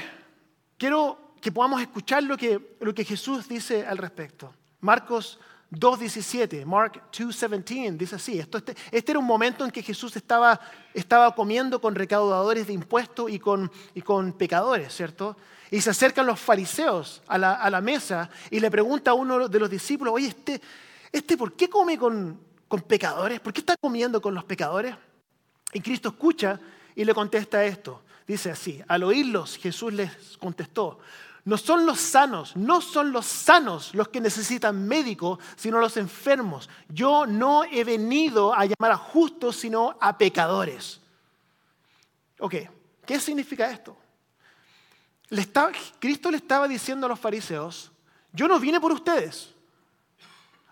quiero 0.77 1.33
que 1.41 1.51
podamos 1.51 1.81
escuchar 1.81 2.23
lo 2.23 2.37
que, 2.37 2.75
lo 2.79 2.93
que 2.93 3.05
Jesús 3.05 3.47
dice 3.47 3.85
al 3.85 3.97
respecto. 3.97 4.53
Marcos 4.81 5.39
2.17, 5.71 6.65
Mark 6.65 7.01
2.17, 7.11 7.97
dice 7.97 8.15
así, 8.15 8.39
esto, 8.39 8.57
este, 8.57 8.75
este, 8.91 9.11
era 9.11 9.19
un 9.19 9.25
momento 9.25 9.65
en 9.65 9.71
que 9.71 9.81
Jesús 9.81 10.15
estaba, 10.15 10.59
estaba 10.93 11.33
comiendo 11.33 11.81
con 11.81 11.95
recaudadores 11.95 12.67
de 12.67 12.73
impuestos 12.73 13.31
y 13.31 13.39
con, 13.39 13.71
y 13.93 14.01
con 14.01 14.33
pecadores, 14.33 14.93
¿cierto? 14.93 15.35
Y 15.71 15.81
se 15.81 15.89
acercan 15.89 16.25
los 16.25 16.39
fariseos 16.39 17.21
a 17.27 17.37
la, 17.37 17.81
mesa 17.81 18.29
y 18.51 18.59
le 18.59 18.69
pregunta 18.69 19.11
a 19.11 19.13
uno 19.13 19.47
de 19.47 19.59
los 19.59 19.69
discípulos, 19.69 20.13
oye, 20.13 20.27
este, 20.27 20.61
¿este 21.11 21.37
por 21.37 21.53
qué 21.53 21.69
come 21.69 21.97
con, 21.97 22.39
con 22.67 22.81
pecadores? 22.81 23.39
¿Por 23.39 23.51
qué 23.51 23.61
está 23.61 23.75
comiendo 23.77 24.21
con 24.21 24.33
los 24.33 24.43
pecadores? 24.43 24.95
Y 25.73 25.81
Cristo 25.81 26.09
escucha 26.09 26.59
y 26.95 27.03
le 27.03 27.13
contesta 27.13 27.63
esto. 27.65 28.01
Dice 28.27 28.51
así, 28.51 28.81
al 28.87 29.03
oírlos 29.03 29.57
Jesús 29.57 29.93
les 29.93 30.37
contestó, 30.37 30.99
no 31.45 31.57
son 31.57 31.85
los 31.85 31.99
sanos, 31.99 32.55
no 32.55 32.81
son 32.81 33.11
los 33.11 33.27
sanos 33.27 33.93
los 33.93 34.07
que 34.07 34.19
necesitan 34.19 34.87
médico, 34.87 35.37
sino 35.55 35.79
los 35.79 35.95
enfermos. 35.95 36.69
Yo 36.89 37.27
no 37.27 37.63
he 37.63 37.83
venido 37.83 38.51
a 38.51 38.65
llamar 38.65 38.91
a 38.91 38.97
justos, 38.97 39.55
sino 39.55 39.95
a 40.01 40.17
pecadores. 40.17 40.99
Ok, 42.39 42.55
¿qué 43.05 43.19
significa 43.19 43.69
esto? 43.69 43.95
Cristo 45.99 46.31
le 46.31 46.37
estaba 46.37 46.67
diciendo 46.67 47.05
a 47.05 47.09
los 47.09 47.19
fariseos, 47.19 47.91
yo 48.31 48.47
no 48.47 48.59
vine 48.59 48.79
por 48.79 48.91
ustedes. 48.91 49.49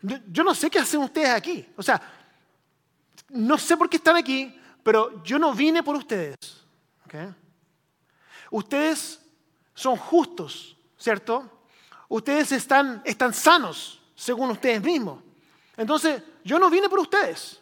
Yo, 0.02 0.44
no 0.44 0.54
sé 0.54 0.70
qué 0.70 0.80
hacen 0.80 1.00
ustedes 1.00 1.30
aquí. 1.30 1.66
O 1.78 1.82
sea, 1.82 2.02
no 3.30 3.58
sé 3.58 3.78
por 3.78 3.90
qué 3.90 3.98
están 3.98 4.18
aquí, 4.18 4.54
pero 4.84 5.24
yo 5.24 5.40
no 5.40 5.54
vine 5.54 5.82
por 5.82 5.96
ustedes. 5.96 6.36
Ustedes 8.52 9.22
son 9.74 9.96
justos, 9.96 10.76
¿cierto? 10.98 11.50
Ustedes 12.10 12.52
están, 12.52 13.02
sanos, 13.34 14.02
según 14.14 14.52
ustedes 14.52 14.82
mismos. 14.82 15.24
Entonces, 15.78 16.22
yo 16.44 16.60
no 16.60 16.70
vine 16.70 16.90
por 16.90 17.00
ustedes. 17.00 17.62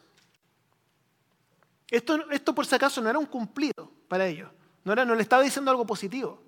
Esto, 1.89 2.29
esto 2.31 2.55
por 2.55 2.65
si 2.65 2.73
acaso 2.73 3.01
no 3.01 3.09
era 3.09 3.19
un 3.19 3.25
cumplido 3.25 3.91
para 4.07 4.25
ellos. 4.25 4.49
No, 4.83 4.93
era, 4.93 5.05
no 5.05 5.13
le 5.13 5.21
estaba 5.21 5.43
diciendo 5.43 5.69
algo 5.69 5.85
positivo. 5.85 6.41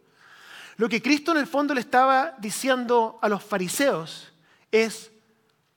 Lo 0.78 0.90
que 0.90 1.02
Cristo 1.02 1.32
en 1.32 1.38
el 1.38 1.48
fondo 1.48 1.74
le 1.74 1.82
estaba 1.82 2.36
diciendo 2.40 3.20
a 3.22 3.30
los 3.30 3.44
fariseos 3.44 4.32
es, 4.72 5.12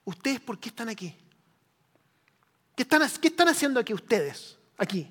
¿ustedes 0.05 0.41
por 0.41 0.59
qué 0.59 0.71
están 0.71 0.89
aquí? 0.89 1.15
¿Qué 2.77 2.83
están, 2.83 3.49
haciendo 3.49 3.81
aquí 3.81 3.95
ustedes? 3.95 4.59
Aquí. 4.77 5.11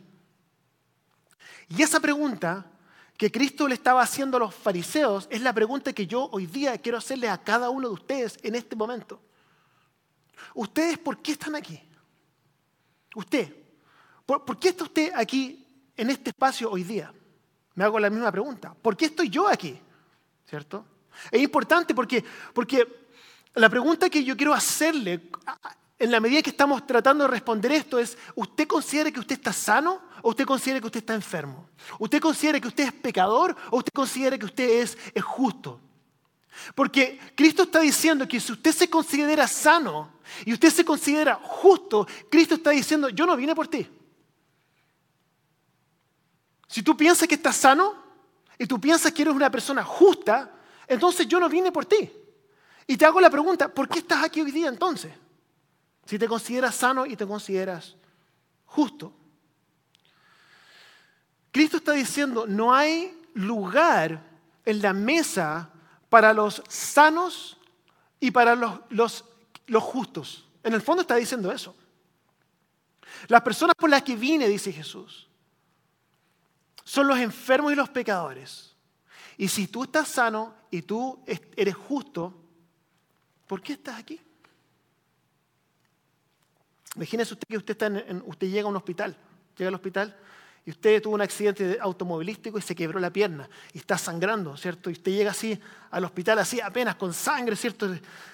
Y 1.67 1.81
esa 1.81 1.99
pregunta 1.99 2.65
que 3.17 3.31
Cristo 3.31 3.67
le 3.67 3.73
estaba 3.73 4.03
haciendo 4.03 4.37
a 4.37 4.39
los 4.39 4.53
fariseos 4.53 5.27
es 5.31 5.41
la 5.41 5.51
pregunta 5.51 5.91
que 5.91 6.05
yo 6.05 6.29
hoy 6.31 6.45
día 6.45 6.77
quiero 6.77 6.99
hacerle 6.99 7.27
a 7.27 7.39
cada 7.39 7.71
uno 7.71 7.87
de 7.87 7.93
ustedes 7.95 8.37
en 8.43 8.53
este 8.53 8.75
momento. 8.75 9.19
¿Ustedes 10.53 10.99
por 10.99 11.17
qué 11.21 11.31
están 11.31 11.55
aquí? 11.55 11.81
Usted, 13.15 13.55
¿por, 14.25 14.59
qué 14.59 14.69
está 14.69 14.83
usted 14.83 15.11
aquí 15.15 15.65
en 15.97 16.11
este 16.11 16.29
espacio 16.29 16.69
hoy 16.69 16.83
día? 16.83 17.11
Me 17.75 17.83
hago 17.83 17.99
la 17.99 18.09
misma 18.09 18.31
pregunta. 18.31 18.73
¿Por 18.81 18.95
qué 18.95 19.05
estoy 19.05 19.29
yo 19.29 19.47
aquí? 19.47 19.79
¿Cierto? 20.49 20.85
Es 21.31 21.41
importante 21.41 21.93
porque, 21.93 22.23
porque 22.53 22.87
la 23.53 23.69
pregunta 23.69 24.09
que 24.09 24.23
yo 24.23 24.35
quiero 24.35 24.53
hacerle 24.53 25.29
en 25.97 26.11
la 26.11 26.19
medida 26.19 26.41
que 26.41 26.49
estamos 26.49 26.85
tratando 26.85 27.23
de 27.25 27.31
responder 27.31 27.71
esto 27.71 27.99
es, 27.99 28.17
¿usted 28.35 28.67
considera 28.67 29.11
que 29.11 29.19
usted 29.19 29.35
está 29.35 29.53
sano 29.53 30.01
o 30.21 30.29
usted 30.29 30.45
considera 30.45 30.79
que 30.79 30.87
usted 30.87 30.99
está 30.99 31.13
enfermo? 31.13 31.69
¿Usted 31.99 32.19
considera 32.19 32.59
que 32.59 32.67
usted 32.67 32.85
es 32.85 32.93
pecador 32.93 33.55
o 33.71 33.77
usted 33.77 33.93
considera 33.93 34.37
que 34.37 34.45
usted 34.45 34.81
es, 34.81 34.97
es 35.13 35.23
justo? 35.23 35.79
Porque 36.73 37.19
Cristo 37.35 37.63
está 37.63 37.79
diciendo 37.79 38.27
que 38.27 38.39
si 38.39 38.51
usted 38.51 38.71
se 38.71 38.89
considera 38.89 39.47
sano 39.47 40.13
y 40.45 40.53
usted 40.53 40.69
se 40.69 40.85
considera 40.85 41.35
justo, 41.41 42.07
Cristo 42.29 42.55
está 42.55 42.71
diciendo, 42.71 43.09
yo 43.09 43.25
no 43.25 43.35
vine 43.35 43.55
por 43.55 43.67
ti. 43.67 43.87
Si 46.67 46.81
tú 46.81 46.95
piensas 46.97 47.27
que 47.27 47.35
estás 47.35 47.55
sano 47.55 47.93
y 48.57 48.65
tú 48.65 48.79
piensas 48.79 49.11
que 49.11 49.21
eres 49.21 49.33
una 49.33 49.51
persona 49.51 49.83
justa, 49.83 50.51
entonces 50.87 51.27
yo 51.27 51.39
no 51.39 51.49
vine 51.49 51.71
por 51.71 51.85
ti. 51.85 52.11
Y 52.87 52.97
te 52.97 53.05
hago 53.05 53.19
la 53.19 53.29
pregunta, 53.29 53.67
¿por 53.67 53.87
qué 53.87 53.99
estás 53.99 54.23
aquí 54.23 54.41
hoy 54.41 54.51
día 54.51 54.67
entonces? 54.67 55.11
Si 56.05 56.19
te 56.19 56.27
consideras 56.27 56.75
sano 56.75 57.05
y 57.05 57.15
te 57.15 57.25
consideras 57.25 57.95
justo. 58.65 59.13
Cristo 61.51 61.77
está 61.77 61.93
diciendo, 61.93 62.45
no 62.45 62.73
hay 62.73 63.17
lugar 63.33 64.21
en 64.65 64.81
la 64.81 64.93
mesa 64.93 65.69
para 66.09 66.33
los 66.33 66.61
sanos 66.67 67.57
y 68.19 68.31
para 68.31 68.55
los, 68.89 69.23
justos. 69.79 70.45
En 70.63 70.73
el 70.73 70.81
fondo 70.81 71.01
está 71.01 71.15
diciendo 71.15 71.51
eso. 71.51 71.75
Las 73.27 73.41
personas 73.41 73.75
por 73.75 73.89
las 73.89 74.03
que 74.03 74.15
vine, 74.15 74.47
dice 74.47 74.71
Jesús, 74.71 75.24
son 76.85 77.07
los 77.07 77.17
enfermos 77.17 77.73
y 77.73 77.75
los 77.75 77.89
pecadores. 77.89 78.75
Y 79.37 79.49
si 79.49 79.67
tú 79.67 79.83
estás 79.83 80.07
sano 80.07 80.53
y 80.71 80.83
tú 80.83 81.21
eres 81.25 81.75
justo, 81.75 82.33
¿por 83.47 83.61
qué 83.61 83.73
estás 83.73 83.99
aquí? 83.99 84.21
Imagínese 86.95 87.33
usted 87.33 87.47
que 87.49 87.57
usted, 87.57 87.71
está 87.71 87.87
en, 87.87 88.23
usted 88.25 88.47
llega 88.47 88.67
a 88.67 88.69
un 88.69 88.75
hospital, 88.77 89.17
llega 89.57 89.67
al 89.67 89.75
hospital 89.75 90.15
y 90.63 90.69
usted 90.69 91.01
tuvo 91.01 91.15
un 91.15 91.21
accidente 91.21 91.77
automovilístico 91.81 92.57
y 92.59 92.61
se 92.61 92.75
quebró 92.75 92.99
la 92.99 93.09
pierna 93.09 93.49
y 93.73 93.79
está 93.79 93.97
sangrando, 93.97 94.55
¿cierto? 94.55 94.89
Y 94.89 94.93
usted 94.93 95.11
llega 95.11 95.31
así 95.31 95.59
al 95.89 96.05
hospital, 96.05 96.39
así 96.39 96.61
apenas 96.61 96.95
con 96.95 97.13
sangre, 97.13 97.55
¿cierto? 97.55 97.93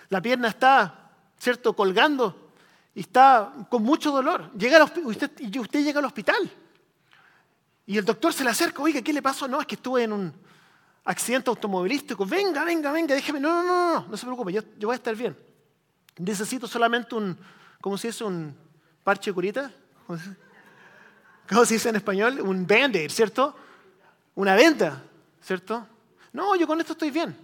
La 0.10 0.22
pierna 0.22 0.50
está, 0.50 1.10
¿cierto? 1.40 1.74
Colgando 1.74 2.52
y 2.94 3.00
está 3.00 3.66
con 3.70 3.82
mucho 3.82 4.12
dolor. 4.12 4.52
Llega 4.54 4.84
usted, 4.84 5.32
y 5.40 5.58
usted 5.58 5.84
llega 5.84 6.00
al 6.00 6.06
hospital 6.06 6.52
y 7.92 7.98
el 7.98 8.06
doctor 8.06 8.32
se 8.32 8.46
le 8.46 8.50
acerca, 8.50 8.82
oiga, 8.82 9.02
¿qué 9.02 9.12
le 9.12 9.22
pasó? 9.22 9.50
No, 9.50 9.60
es 9.60 9.68
que 9.68 9.76
estuve 9.76 10.04
en 10.04 10.14
un 10.14 10.34
accidente 11.04 11.50
automovilístico. 11.50 12.26
Venga, 12.26 12.64
venga, 12.64 12.90
venga, 12.90 13.14
déjeme. 13.14 13.38
No, 13.38 13.52
no, 13.52 13.64
no, 13.64 13.94
no, 14.00 14.08
no 14.08 14.16
se 14.16 14.26
preocupe, 14.26 14.54
yo, 14.54 14.62
yo 14.78 14.88
voy 14.88 14.94
a 14.94 14.96
estar 14.96 15.14
bien. 15.14 15.38
Necesito 16.18 16.68
solamente 16.68 17.14
un, 17.16 17.38
¿cómo 17.82 17.98
se 17.98 18.08
dice? 18.08 18.24
Un 18.24 18.56
parche 19.04 19.34
curita. 19.34 19.70
¿Cómo 21.50 21.66
se 21.66 21.74
dice 21.74 21.90
en 21.90 21.98
español? 21.98 22.40
Un 22.40 22.66
band-aid, 22.66 23.12
¿cierto? 23.12 23.54
Una 24.36 24.56
venta, 24.56 25.04
¿cierto? 25.42 25.86
No, 26.32 26.56
yo 26.56 26.66
con 26.68 26.80
esto 26.80 26.94
estoy 26.94 27.12
bien. 27.12 27.36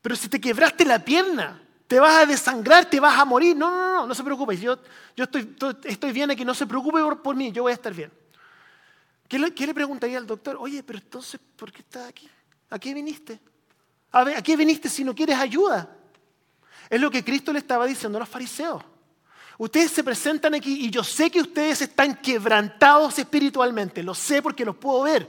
Pero 0.00 0.14
si 0.14 0.28
te 0.28 0.40
quebraste 0.40 0.84
la 0.84 1.00
pierna, 1.00 1.60
te 1.88 1.98
vas 1.98 2.22
a 2.22 2.26
desangrar, 2.26 2.84
te 2.84 3.00
vas 3.00 3.18
a 3.18 3.24
morir. 3.24 3.56
No, 3.56 3.68
no, 3.68 3.92
no, 3.94 4.06
no 4.06 4.14
se 4.14 4.22
preocupe. 4.22 4.56
Yo, 4.56 4.78
yo 5.16 5.24
estoy, 5.24 5.56
estoy 5.82 6.12
bien 6.12 6.30
aquí, 6.30 6.44
no 6.44 6.54
se 6.54 6.68
preocupe 6.68 7.00
por, 7.20 7.34
mí, 7.34 7.50
yo 7.50 7.62
voy 7.62 7.72
a 7.72 7.74
estar 7.74 7.92
bien. 7.92 8.12
¿Qué 9.28 9.38
le, 9.38 9.54
¿Qué 9.54 9.66
le, 9.66 9.74
preguntaría 9.74 10.18
al 10.18 10.26
doctor? 10.26 10.56
Oye, 10.60 10.82
pero 10.82 10.98
entonces, 10.98 11.40
¿por 11.56 11.72
qué 11.72 11.80
estás 11.80 12.08
aquí? 12.08 12.28
¿A 12.70 12.78
qué 12.78 12.92
viniste? 12.92 13.40
A, 14.12 14.24
ver, 14.24 14.36
¿A 14.36 14.42
qué 14.42 14.56
viniste 14.56 14.88
si 14.88 15.02
no 15.04 15.14
quieres 15.14 15.36
ayuda? 15.36 15.96
Es 16.90 17.00
lo 17.00 17.10
que 17.10 17.24
Cristo 17.24 17.52
le 17.52 17.58
estaba 17.58 17.86
diciendo 17.86 18.18
a 18.18 18.20
los 18.20 18.28
fariseos. 18.28 18.82
Ustedes 19.56 19.90
se 19.92 20.04
presentan 20.04 20.54
aquí 20.54 20.84
y 20.84 20.90
yo 20.90 21.02
sé 21.02 21.30
que 21.30 21.40
ustedes 21.40 21.80
están 21.80 22.16
quebrantados 22.16 23.18
espiritualmente, 23.18 24.02
lo 24.02 24.14
sé 24.14 24.42
porque 24.42 24.64
los 24.64 24.76
puedo 24.76 25.02
ver. 25.02 25.26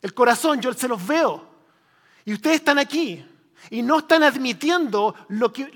El 0.00 0.12
corazón, 0.12 0.60
yo 0.60 0.72
se 0.74 0.86
los 0.86 1.04
veo. 1.04 1.48
Y 2.26 2.34
ustedes 2.34 2.56
están 2.56 2.78
aquí 2.78 3.24
y 3.70 3.82
no 3.82 3.98
están 3.98 4.22
admitiendo 4.22 5.14
lo 5.28 5.52
que 5.52 5.72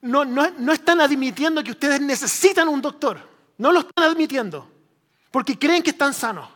no, 0.00 0.24
no 0.24 0.72
están 0.72 1.00
admitiendo 1.00 1.62
que 1.62 1.72
ustedes 1.72 2.00
necesitan 2.00 2.68
un 2.68 2.80
doctor. 2.80 3.18
No 3.58 3.72
lo 3.72 3.80
están 3.80 4.04
admitiendo 4.04 4.75
porque 5.30 5.58
creen 5.58 5.82
que 5.82 5.90
están 5.90 6.14
sanos. 6.14 6.48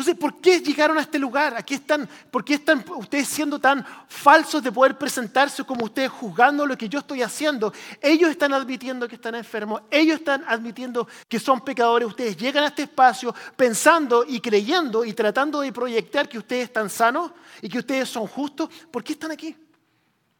Entonces, 0.00 0.16
¿por 0.18 0.40
qué 0.40 0.60
llegaron 0.60 0.96
a 0.96 1.02
este 1.02 1.18
lugar? 1.18 1.54
Aquí 1.58 1.74
están, 1.74 2.08
¿Por 2.30 2.42
qué 2.42 2.54
están 2.54 2.82
ustedes 2.96 3.28
siendo 3.28 3.58
tan 3.58 3.84
falsos 4.08 4.62
de 4.62 4.72
poder 4.72 4.96
presentarse 4.96 5.62
como 5.62 5.84
ustedes 5.84 6.10
juzgando 6.10 6.64
lo 6.64 6.78
que 6.78 6.88
yo 6.88 7.00
estoy 7.00 7.20
haciendo? 7.20 7.70
Ellos 8.00 8.30
están 8.30 8.54
admitiendo 8.54 9.06
que 9.06 9.16
están 9.16 9.34
enfermos, 9.34 9.82
ellos 9.90 10.20
están 10.20 10.42
admitiendo 10.48 11.06
que 11.28 11.38
son 11.38 11.60
pecadores. 11.60 12.08
Ustedes 12.08 12.36
llegan 12.38 12.64
a 12.64 12.68
este 12.68 12.84
espacio 12.84 13.34
pensando 13.56 14.24
y 14.26 14.40
creyendo 14.40 15.04
y 15.04 15.12
tratando 15.12 15.60
de 15.60 15.70
proyectar 15.70 16.30
que 16.30 16.38
ustedes 16.38 16.64
están 16.64 16.88
sanos 16.88 17.32
y 17.60 17.68
que 17.68 17.80
ustedes 17.80 18.08
son 18.08 18.26
justos. 18.26 18.70
¿Por 18.90 19.04
qué 19.04 19.12
están 19.12 19.32
aquí? 19.32 19.54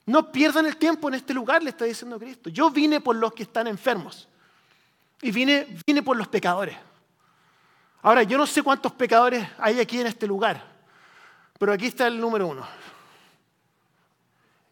No 0.06 0.32
pierdan 0.32 0.64
el 0.64 0.78
tiempo 0.78 1.08
en 1.08 1.16
este 1.16 1.34
lugar, 1.34 1.62
le 1.62 1.68
está 1.68 1.84
diciendo 1.84 2.18
Cristo. 2.18 2.48
Yo 2.48 2.70
vine 2.70 3.00
por 3.02 3.14
los 3.14 3.34
que 3.34 3.42
están 3.42 3.66
enfermos 3.66 4.26
y 5.20 5.30
vine, 5.32 5.66
vine 5.86 6.02
por 6.02 6.16
los 6.16 6.28
pecadores. 6.28 6.76
Ahora, 8.02 8.22
yo 8.22 8.38
no 8.38 8.46
sé 8.46 8.62
cuántos 8.62 8.92
pecadores 8.92 9.46
hay 9.58 9.78
aquí 9.78 10.00
en 10.00 10.06
este 10.06 10.26
lugar, 10.26 10.64
pero 11.58 11.72
aquí 11.72 11.86
está 11.86 12.06
el 12.06 12.18
número 12.20 12.46
uno. 12.46 12.66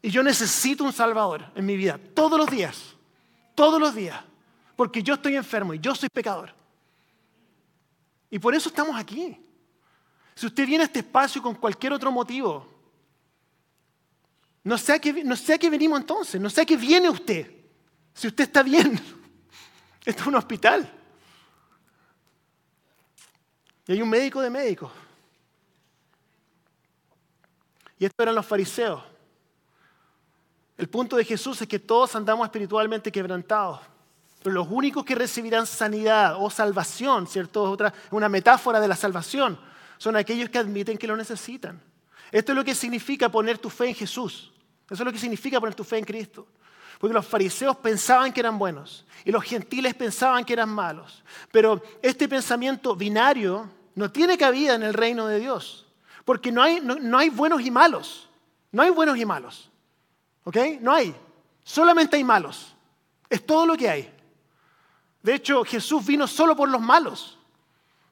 Y 0.00 0.10
yo 0.10 0.22
necesito 0.22 0.84
un 0.84 0.92
Salvador 0.92 1.44
en 1.54 1.66
mi 1.66 1.76
vida, 1.76 1.98
todos 2.14 2.38
los 2.38 2.48
días, 2.48 2.94
todos 3.54 3.80
los 3.80 3.94
días, 3.94 4.18
porque 4.76 5.02
yo 5.02 5.14
estoy 5.14 5.36
enfermo 5.36 5.74
y 5.74 5.80
yo 5.80 5.94
soy 5.94 6.08
pecador. 6.08 6.54
Y 8.30 8.38
por 8.38 8.54
eso 8.54 8.68
estamos 8.68 8.98
aquí. 8.98 9.36
Si 10.34 10.46
usted 10.46 10.66
viene 10.66 10.84
a 10.84 10.86
este 10.86 11.00
espacio 11.00 11.42
con 11.42 11.56
cualquier 11.56 11.92
otro 11.92 12.12
motivo, 12.12 12.66
no 14.62 14.78
sé 14.78 14.92
a 14.92 14.98
qué, 14.98 15.24
no 15.24 15.34
sé 15.34 15.54
a 15.54 15.58
qué 15.58 15.68
venimos 15.68 16.00
entonces, 16.00 16.40
no 16.40 16.48
sé 16.48 16.60
a 16.60 16.64
qué 16.64 16.76
viene 16.76 17.10
usted. 17.10 17.50
Si 18.14 18.26
usted 18.26 18.44
está 18.44 18.62
bien, 18.62 18.92
esto 20.04 20.22
es 20.22 20.26
un 20.26 20.36
hospital. 20.36 20.97
Y 23.88 23.92
hay 23.92 24.02
un 24.02 24.10
médico 24.10 24.42
de 24.42 24.50
médicos. 24.50 24.92
Y 27.98 28.04
estos 28.04 28.22
eran 28.22 28.34
los 28.34 28.46
fariseos. 28.46 29.02
El 30.76 30.88
punto 30.88 31.16
de 31.16 31.24
Jesús 31.24 31.60
es 31.62 31.66
que 31.66 31.78
todos 31.78 32.14
andamos 32.14 32.46
espiritualmente 32.46 33.10
quebrantados, 33.10 33.80
pero 34.40 34.54
los 34.54 34.68
únicos 34.70 35.04
que 35.04 35.16
recibirán 35.16 35.66
sanidad 35.66 36.36
o 36.38 36.48
salvación, 36.50 37.26
¿cierto? 37.26 37.64
Otra, 37.64 37.92
una 38.12 38.28
metáfora 38.28 38.78
de 38.78 38.86
la 38.86 38.94
salvación, 38.94 39.58
son 39.96 40.14
aquellos 40.14 40.50
que 40.50 40.58
admiten 40.58 40.96
que 40.96 41.08
lo 41.08 41.16
necesitan. 41.16 41.82
Esto 42.30 42.52
es 42.52 42.56
lo 42.56 42.64
que 42.64 42.76
significa 42.76 43.28
poner 43.28 43.58
tu 43.58 43.70
fe 43.70 43.88
en 43.88 43.94
Jesús. 43.96 44.52
Eso 44.84 45.02
es 45.02 45.04
lo 45.06 45.12
que 45.12 45.18
significa 45.18 45.58
poner 45.58 45.74
tu 45.74 45.82
fe 45.82 45.98
en 45.98 46.04
Cristo. 46.04 46.46
Porque 47.00 47.14
los 47.14 47.26
fariseos 47.26 47.76
pensaban 47.78 48.32
que 48.32 48.40
eran 48.40 48.58
buenos 48.58 49.04
y 49.24 49.32
los 49.32 49.42
gentiles 49.42 49.94
pensaban 49.94 50.44
que 50.44 50.52
eran 50.52 50.68
malos. 50.68 51.24
Pero 51.50 51.82
este 52.02 52.28
pensamiento 52.28 52.94
binario 52.94 53.77
no 53.98 54.12
tiene 54.12 54.38
cabida 54.38 54.76
en 54.76 54.84
el 54.84 54.94
reino 54.94 55.26
de 55.26 55.40
Dios. 55.40 55.84
Porque 56.24 56.52
no 56.52 56.62
hay, 56.62 56.80
no, 56.80 57.18
hay 57.18 57.30
buenos 57.30 57.62
y 57.62 57.70
malos. 57.70 58.28
No 58.70 58.82
hay 58.82 58.90
buenos 58.90 59.18
y 59.18 59.24
malos. 59.24 59.70
¿Ok? 60.44 60.56
No 60.80 60.94
hay. 60.94 61.12
Solamente 61.64 62.16
hay 62.16 62.22
malos. 62.22 62.74
Es 63.28 63.44
todo 63.44 63.66
lo 63.66 63.76
que 63.76 63.90
hay. 63.90 64.14
De 65.20 65.34
hecho, 65.34 65.64
Jesús 65.64 66.06
vino 66.06 66.28
solo 66.28 66.54
por 66.54 66.68
los 66.68 66.80
malos. 66.80 67.38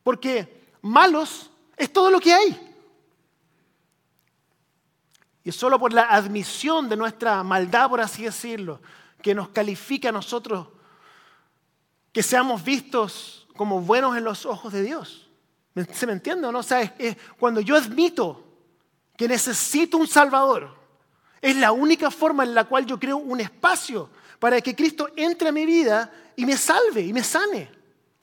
Porque 0.03 0.67
malos 0.83 1.51
es 1.77 1.93
todo 1.93 2.11
lo 2.11 2.19
que 2.19 2.35
hay. 2.35 2.75
Y 5.45 5.51
es 5.51 5.57
solo 5.57 5.79
por 5.79 5.93
la 5.93 6.03
admisión 6.03 6.89
de 6.89 6.97
nuestra 6.97 7.45
maldad, 7.45 7.89
por 7.89 8.01
así 8.01 8.25
decirlo, 8.25 8.81
que 9.23 9.37
nos 9.37 9.51
califica 9.51 10.09
a 10.09 10.13
nosotros 10.13 10.67
que 12.13 12.25
seamos 12.25 12.65
vistos 12.65 13.47
como 13.57 13.81
buenos 13.83 14.17
en 14.17 14.25
los 14.25 14.47
ojos 14.47 14.73
de 14.73 14.83
Dios. 14.83 15.26
¿Se 15.93 16.07
me 16.07 16.13
entiende 16.13 16.47
o 16.47 16.53
no? 16.53 16.61
O 16.61 16.63
sea, 16.63 16.81
es, 16.99 17.17
cuando 17.39 17.61
yo 17.61 17.77
admito 17.77 18.43
que 19.17 19.29
necesito 19.29 19.99
un 19.99 20.07
Salvador, 20.07 20.75
es 21.41 21.57
la 21.57 21.73
única 21.73 22.11
forma 22.11 22.45
en 22.45 22.55
la 22.55 22.65
cual 22.65 22.87
yo 22.87 22.99
creo 22.99 23.19
un 23.19 23.41
espacio 23.41 24.11
para 24.39 24.61
que 24.61 24.75
Cristo 24.75 25.09
entre 25.17 25.49
a 25.49 25.53
mi 25.53 25.67
vida 25.67 26.11
y 26.35 26.47
me 26.47 26.57
salve 26.57 27.03
y 27.03 27.13
me 27.13 27.23
sane. 27.23 27.71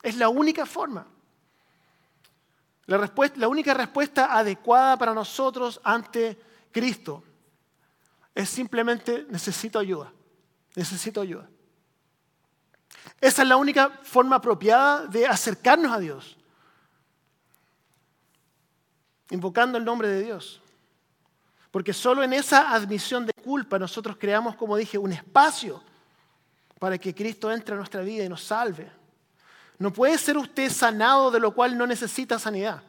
Es 0.01 0.17
la 0.17 0.29
única 0.29 0.65
forma. 0.65 1.05
La, 2.85 2.97
respuesta, 2.97 3.39
la 3.39 3.47
única 3.47 3.73
respuesta 3.73 4.37
adecuada 4.37 4.97
para 4.97 5.13
nosotros 5.13 5.79
ante 5.83 6.37
Cristo 6.71 7.23
es 8.35 8.49
simplemente 8.49 9.25
necesito 9.29 9.79
ayuda, 9.79 10.11
necesito 10.75 11.21
ayuda. 11.21 11.47
Esa 13.21 13.43
es 13.43 13.47
la 13.47 13.55
única 13.57 13.89
forma 14.03 14.37
apropiada 14.37 15.05
de 15.05 15.25
acercarnos 15.25 15.91
a 15.91 15.99
Dios, 15.99 16.37
invocando 19.33 19.79
el 19.79 19.83
nombre 19.83 20.07
de 20.07 20.23
Dios. 20.23 20.61
Porque 21.71 21.91
solo 21.91 22.21
en 22.21 22.33
esa 22.33 22.71
admisión 22.71 23.25
de 23.25 23.33
culpa 23.33 23.79
nosotros 23.79 24.15
creamos, 24.19 24.55
como 24.55 24.77
dije, 24.77 24.97
un 24.99 25.11
espacio 25.11 25.81
para 26.77 26.99
que 26.99 27.15
Cristo 27.15 27.51
entre 27.51 27.73
a 27.73 27.77
nuestra 27.77 28.01
vida 28.01 28.23
y 28.23 28.29
nos 28.29 28.43
salve. 28.43 28.91
No 29.79 29.91
puede 29.91 30.19
ser 30.19 30.37
usted 30.37 30.69
sanado 30.69 31.31
de 31.31 31.39
lo 31.39 31.51
cual 31.51 31.75
no 31.75 31.87
necesita 31.87 32.37
sanidad. 32.37 32.83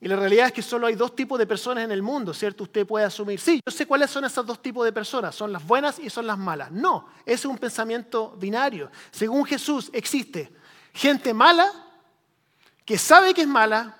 Y 0.00 0.08
la 0.08 0.16
realidad 0.16 0.46
es 0.46 0.52
que 0.52 0.62
solo 0.62 0.86
hay 0.86 0.94
dos 0.94 1.14
tipos 1.14 1.38
de 1.38 1.46
personas 1.46 1.84
en 1.84 1.92
el 1.92 2.00
mundo, 2.00 2.32
¿cierto? 2.32 2.64
Usted 2.64 2.86
puede 2.86 3.04
asumir, 3.04 3.38
sí, 3.38 3.60
yo 3.64 3.70
sé 3.70 3.86
cuáles 3.86 4.10
son 4.10 4.24
esos 4.24 4.46
dos 4.46 4.62
tipos 4.62 4.84
de 4.86 4.92
personas, 4.92 5.34
son 5.34 5.52
las 5.52 5.66
buenas 5.66 5.98
y 5.98 6.08
son 6.08 6.26
las 6.26 6.38
malas. 6.38 6.70
No, 6.70 7.08
ese 7.26 7.34
es 7.34 7.44
un 7.44 7.58
pensamiento 7.58 8.34
binario. 8.38 8.90
Según 9.10 9.44
Jesús 9.44 9.90
existe 9.92 10.50
gente 10.94 11.34
mala 11.34 11.70
que 12.86 12.96
sabe 12.96 13.34
que 13.34 13.42
es 13.42 13.48
mala 13.48 13.98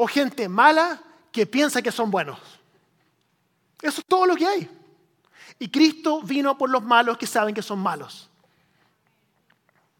o 0.00 0.06
gente 0.06 0.48
mala 0.48 1.02
que 1.32 1.44
piensa 1.44 1.82
que 1.82 1.90
son 1.90 2.08
buenos. 2.08 2.38
Eso 3.82 4.00
es 4.00 4.06
todo 4.06 4.26
lo 4.26 4.36
que 4.36 4.46
hay. 4.46 4.70
Y 5.58 5.68
Cristo 5.68 6.22
vino 6.22 6.56
por 6.56 6.70
los 6.70 6.84
malos 6.84 7.18
que 7.18 7.26
saben 7.26 7.52
que 7.52 7.62
son 7.62 7.80
malos. 7.80 8.30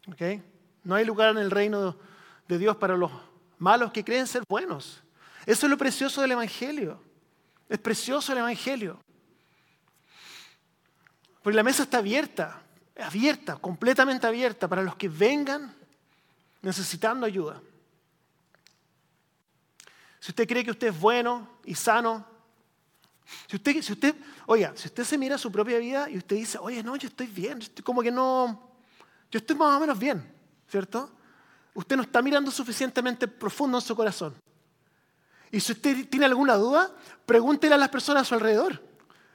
¿Ok? 0.07 0.41
No 0.85 0.95
hay 0.95 1.03
lugar 1.03 1.31
en 1.31 1.37
el 1.39 1.51
reino 1.51 1.97
de 2.47 2.57
Dios 2.57 2.77
para 2.77 2.95
los 2.95 3.11
malos 3.57 3.91
que 3.91 4.05
creen 4.05 4.25
ser 4.25 4.43
buenos. 4.47 5.03
Eso 5.45 5.65
es 5.65 5.69
lo 5.69 5.77
precioso 5.77 6.21
del 6.21 6.31
Evangelio. 6.31 7.03
Es 7.67 7.77
precioso 7.77 8.31
el 8.31 8.37
Evangelio. 8.37 9.01
Porque 11.43 11.57
la 11.57 11.63
mesa 11.63 11.83
está 11.83 11.97
abierta, 11.97 12.61
abierta, 12.97 13.57
completamente 13.57 14.25
abierta 14.25 14.69
para 14.69 14.81
los 14.81 14.95
que 14.95 15.09
vengan 15.09 15.75
necesitando 16.61 17.25
ayuda. 17.25 17.61
Si 20.29 20.31
usted 20.31 20.47
cree 20.47 20.63
que 20.63 20.69
usted 20.69 20.89
es 20.89 20.99
bueno 20.99 21.49
y 21.65 21.73
sano, 21.73 22.23
si 23.47 23.55
usted, 23.55 23.81
si 23.81 23.93
usted, 23.93 24.13
oiga, 24.45 24.73
si 24.75 24.87
usted 24.87 25.03
se 25.03 25.17
mira 25.17 25.39
su 25.39 25.51
propia 25.51 25.79
vida 25.79 26.07
y 26.07 26.19
usted 26.19 26.35
dice, 26.35 26.59
oye, 26.59 26.83
no, 26.83 26.95
yo 26.97 27.07
estoy 27.07 27.25
bien, 27.25 27.57
como 27.83 28.03
que 28.03 28.11
no, 28.11 28.61
yo 29.31 29.39
estoy 29.39 29.55
más 29.55 29.75
o 29.75 29.79
menos 29.79 29.97
bien, 29.97 30.23
¿cierto? 30.67 31.09
Usted 31.73 31.95
no 31.95 32.03
está 32.03 32.21
mirando 32.21 32.51
suficientemente 32.51 33.27
profundo 33.27 33.79
en 33.79 33.81
su 33.81 33.95
corazón. 33.95 34.35
Y 35.49 35.59
si 35.59 35.71
usted 35.71 36.07
tiene 36.07 36.27
alguna 36.27 36.57
duda, 36.57 36.95
pregúntele 37.25 37.73
a 37.73 37.79
las 37.79 37.89
personas 37.89 38.21
a 38.21 38.25
su 38.25 38.35
alrededor. 38.35 38.79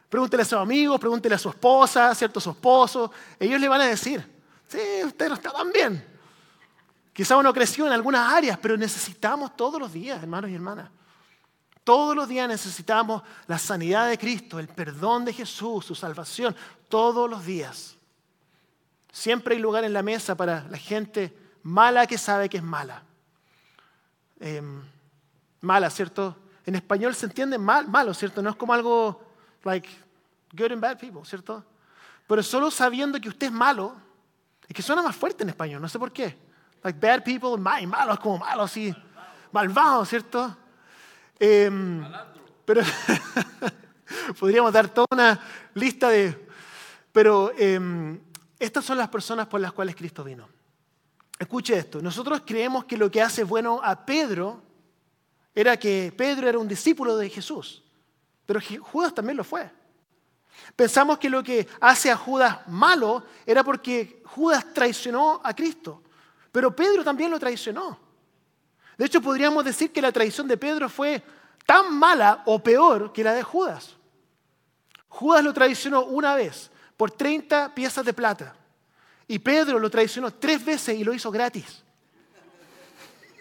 Pregúntele 0.08 0.44
a 0.44 0.46
sus 0.46 0.58
amigos, 0.58 1.00
pregúntele 1.00 1.34
a 1.34 1.38
su 1.38 1.48
esposa, 1.48 2.14
¿cierto? 2.14 2.38
A 2.38 2.42
su 2.42 2.50
esposo. 2.50 3.10
Ellos 3.40 3.60
le 3.60 3.66
van 3.66 3.80
a 3.80 3.86
decir, 3.86 4.24
sí, 4.68 4.78
usted 5.04 5.28
no 5.28 5.34
está 5.34 5.50
tan 5.50 5.72
bien. 5.72 6.13
Quizá 7.14 7.36
uno 7.36 7.54
creció 7.54 7.86
en 7.86 7.92
algunas 7.92 8.32
áreas, 8.32 8.58
pero 8.58 8.76
necesitamos 8.76 9.56
todos 9.56 9.80
los 9.80 9.92
días, 9.92 10.20
hermanos 10.20 10.50
y 10.50 10.54
hermanas. 10.54 10.90
Todos 11.84 12.16
los 12.16 12.28
días 12.28 12.48
necesitamos 12.48 13.22
la 13.46 13.56
sanidad 13.56 14.08
de 14.08 14.18
Cristo, 14.18 14.58
el 14.58 14.66
perdón 14.66 15.24
de 15.24 15.32
Jesús, 15.32 15.86
su 15.86 15.94
salvación. 15.94 16.56
Todos 16.88 17.30
los 17.30 17.46
días. 17.46 17.96
Siempre 19.12 19.54
hay 19.54 19.60
lugar 19.60 19.84
en 19.84 19.92
la 19.92 20.02
mesa 20.02 20.34
para 20.34 20.64
la 20.68 20.76
gente 20.76 21.32
mala 21.62 22.04
que 22.08 22.18
sabe 22.18 22.48
que 22.48 22.56
es 22.56 22.62
mala. 22.64 23.04
Em, 24.40 24.82
mala, 25.60 25.88
¿cierto? 25.90 26.36
En 26.66 26.74
español 26.74 27.14
se 27.14 27.26
entiende 27.26 27.58
mal, 27.58 27.86
malo, 27.86 28.12
¿cierto? 28.12 28.42
No 28.42 28.50
es 28.50 28.56
como 28.56 28.74
algo 28.74 29.22
like 29.62 29.88
good 30.52 30.72
and 30.72 30.80
bad 30.80 30.98
people, 30.98 31.20
¿cierto? 31.24 31.64
Pero 32.26 32.42
solo 32.42 32.72
sabiendo 32.72 33.20
que 33.20 33.28
usted 33.28 33.46
es 33.46 33.52
malo, 33.52 33.94
es 34.66 34.74
que 34.74 34.82
suena 34.82 35.00
más 35.00 35.14
fuerte 35.14 35.44
en 35.44 35.50
español, 35.50 35.80
no 35.80 35.88
sé 35.88 35.98
por 35.98 36.10
qué. 36.10 36.36
Like 36.84 37.00
bad 37.00 37.24
people, 37.24 37.56
mal, 37.56 37.86
malo, 37.86 38.12
es 38.12 38.18
como 38.20 38.38
malo, 38.38 38.62
así, 38.64 38.94
malvado, 39.50 40.04
¿cierto? 40.04 40.54
Em, 41.38 42.04
pero 42.62 42.82
podríamos 44.38 44.70
dar 44.70 44.88
toda 44.88 45.06
una 45.10 45.40
lista 45.72 46.10
de... 46.10 46.46
Pero 47.10 47.52
em, 47.56 48.20
estas 48.58 48.84
son 48.84 48.98
las 48.98 49.08
personas 49.08 49.46
por 49.46 49.62
las 49.62 49.72
cuales 49.72 49.96
Cristo 49.96 50.22
vino. 50.22 50.46
Escuche 51.38 51.74
esto, 51.74 52.02
nosotros 52.02 52.42
creemos 52.44 52.84
que 52.84 52.98
lo 52.98 53.10
que 53.10 53.22
hace 53.22 53.44
bueno 53.44 53.80
a 53.82 54.04
Pedro 54.04 54.62
era 55.54 55.78
que 55.78 56.12
Pedro 56.14 56.48
era 56.48 56.58
un 56.58 56.68
discípulo 56.68 57.16
de 57.16 57.30
Jesús, 57.30 57.82
pero 58.44 58.60
Judas 58.82 59.14
también 59.14 59.38
lo 59.38 59.44
fue. 59.44 59.70
Pensamos 60.76 61.18
que 61.18 61.30
lo 61.30 61.42
que 61.42 61.66
hace 61.80 62.10
a 62.10 62.16
Judas 62.16 62.58
malo 62.68 63.24
era 63.46 63.64
porque 63.64 64.22
Judas 64.26 64.72
traicionó 64.74 65.40
a 65.42 65.54
Cristo, 65.54 66.03
pero 66.54 66.70
Pedro 66.70 67.02
también 67.02 67.32
lo 67.32 67.40
traicionó. 67.40 67.98
De 68.96 69.06
hecho, 69.06 69.20
podríamos 69.20 69.64
decir 69.64 69.90
que 69.90 70.00
la 70.00 70.12
traición 70.12 70.46
de 70.46 70.56
Pedro 70.56 70.88
fue 70.88 71.20
tan 71.66 71.92
mala 71.98 72.44
o 72.46 72.62
peor 72.62 73.12
que 73.12 73.24
la 73.24 73.32
de 73.32 73.42
Judas. 73.42 73.96
Judas 75.08 75.42
lo 75.42 75.52
traicionó 75.52 76.04
una 76.04 76.36
vez 76.36 76.70
por 76.96 77.10
30 77.10 77.74
piezas 77.74 78.04
de 78.04 78.12
plata 78.12 78.54
y 79.26 79.40
Pedro 79.40 79.80
lo 79.80 79.90
traicionó 79.90 80.32
tres 80.32 80.64
veces 80.64 80.96
y 80.96 81.02
lo 81.02 81.12
hizo 81.12 81.28
gratis. 81.32 81.82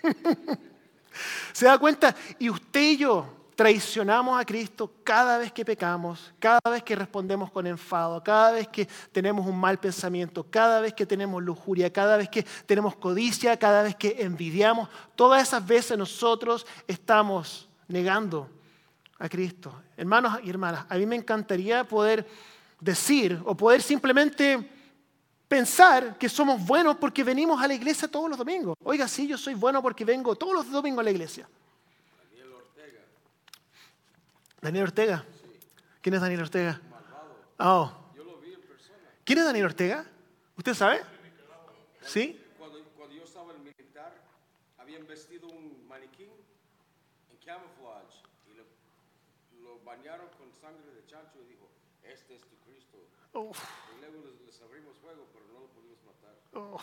¿Se 1.54 1.68
da 1.68 1.78
cuenta? 1.78 2.16
Y 2.40 2.50
usted 2.50 2.82
y 2.82 2.98
yo 2.98 3.43
traicionamos 3.56 4.40
a 4.40 4.46
Cristo 4.46 4.92
cada 5.04 5.38
vez 5.38 5.52
que 5.52 5.64
pecamos, 5.66 6.34
cada 6.40 6.60
vez 6.70 6.84
que 6.84 6.96
respondemos 6.96 7.52
con 7.52 7.68
enfado, 7.68 8.24
cada 8.24 8.52
vez 8.52 8.68
que 8.68 8.88
tenemos 9.12 9.46
un 9.46 9.60
mal 9.60 9.80
pensamiento, 9.80 10.46
cada 10.50 10.82
vez 10.82 10.94
que 10.94 11.06
tenemos 11.06 11.42
lujuria, 11.44 11.92
cada 11.92 12.18
vez 12.18 12.30
que 12.30 12.44
tenemos 12.66 12.96
codicia, 12.96 13.58
cada 13.58 13.84
vez 13.84 13.96
que 13.96 14.16
envidiamos. 14.20 14.90
Todas 15.16 15.42
esas 15.42 15.66
veces 15.66 15.98
nosotros 15.98 16.66
estamos 16.88 17.70
negando 17.88 18.50
a 19.20 19.30
Cristo. 19.30 19.74
Hermanos 19.96 20.40
y 20.44 20.50
hermanas, 20.50 20.86
a 20.90 20.96
mí 20.98 21.06
me 21.06 21.16
encantaría 21.16 21.84
poder 21.84 22.28
decir 22.80 23.42
o 23.46 23.56
poder 23.56 23.82
simplemente 23.82 24.70
pensar 25.48 26.18
que 26.18 26.28
somos 26.28 26.66
buenos 26.66 26.98
porque 26.98 27.24
venimos 27.24 27.62
a 27.62 27.68
la 27.68 27.76
iglesia 27.76 28.08
todos 28.08 28.30
los 28.30 28.38
domingos. 28.38 28.76
Oiga, 28.84 29.08
sí, 29.08 29.28
yo 29.28 29.38
soy 29.38 29.54
bueno 29.54 29.82
porque 29.82 30.04
vengo 30.04 30.36
todos 30.36 30.54
los 30.54 30.72
domingos 30.72 31.02
a 31.02 31.04
la 31.04 31.12
iglesia. 31.12 31.48
Daniel 32.32 32.54
Ortega. 32.54 33.00
¿Daniel 34.64 34.86
Ortega? 34.86 35.26
¿Quién 36.02 36.16
es 36.16 36.22
Daniel 36.22 36.42
Ortega? 36.42 36.80
Oh. 37.60 37.92
Yo 38.16 38.24
lo 38.24 38.38
vi 38.40 38.54
en 38.54 38.62
persona. 38.62 38.98
¿Quién 39.26 39.40
es 39.40 39.46
Daniel 39.46 39.66
Ortega? 39.66 40.06
¿Usted 40.58 40.74
sabe? 40.74 41.02
¿Sí? 42.02 42.40
Cuando, 42.58 42.82
cuando, 42.96 43.14
yo 43.16 43.24
estaba 43.24 43.52
en 43.52 43.58
el 43.58 43.64
militar, 43.64 44.14
habían 44.78 45.06
vestido 45.08 45.48
un 45.48 45.86
maniquí 45.88 46.24
en 46.24 47.38
camouflage 47.46 48.24
y 48.52 48.56
lo, 48.58 48.64
lo 49.64 49.84
bañaron 49.84 50.28
con 50.38 50.52
sangre 50.54 50.92
de 50.94 51.06
chancho 51.08 51.40
y 51.46 51.50
dijo, 51.52 51.70
este 52.04 52.36
es 52.36 52.42
tu 52.42 52.56
Cristo. 52.66 52.98
Uf, 53.34 53.60
Y 53.96 54.00
luego 54.02 54.26
les, 54.26 54.42
les 54.46 54.62
abrimos 54.62 54.98
fuego, 54.98 55.28
pero 55.34 55.46
no 55.54 55.60
lo 55.62 55.68
pudimos 55.68 56.00
matar. 56.06 56.74
uf. 56.74 56.82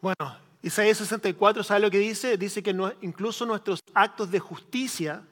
Bueno, 0.00 0.38
Isaías 0.62 0.98
64, 0.98 1.62
¿sabe 1.64 1.80
lo 1.80 1.90
que 1.90 1.98
dice? 1.98 2.36
Dice 2.36 2.62
que 2.62 2.72
no- 2.74 2.92
incluso 3.00 3.46
nuestros 3.46 3.80
actos 3.94 4.30
de 4.30 4.38
justicia 4.40 5.24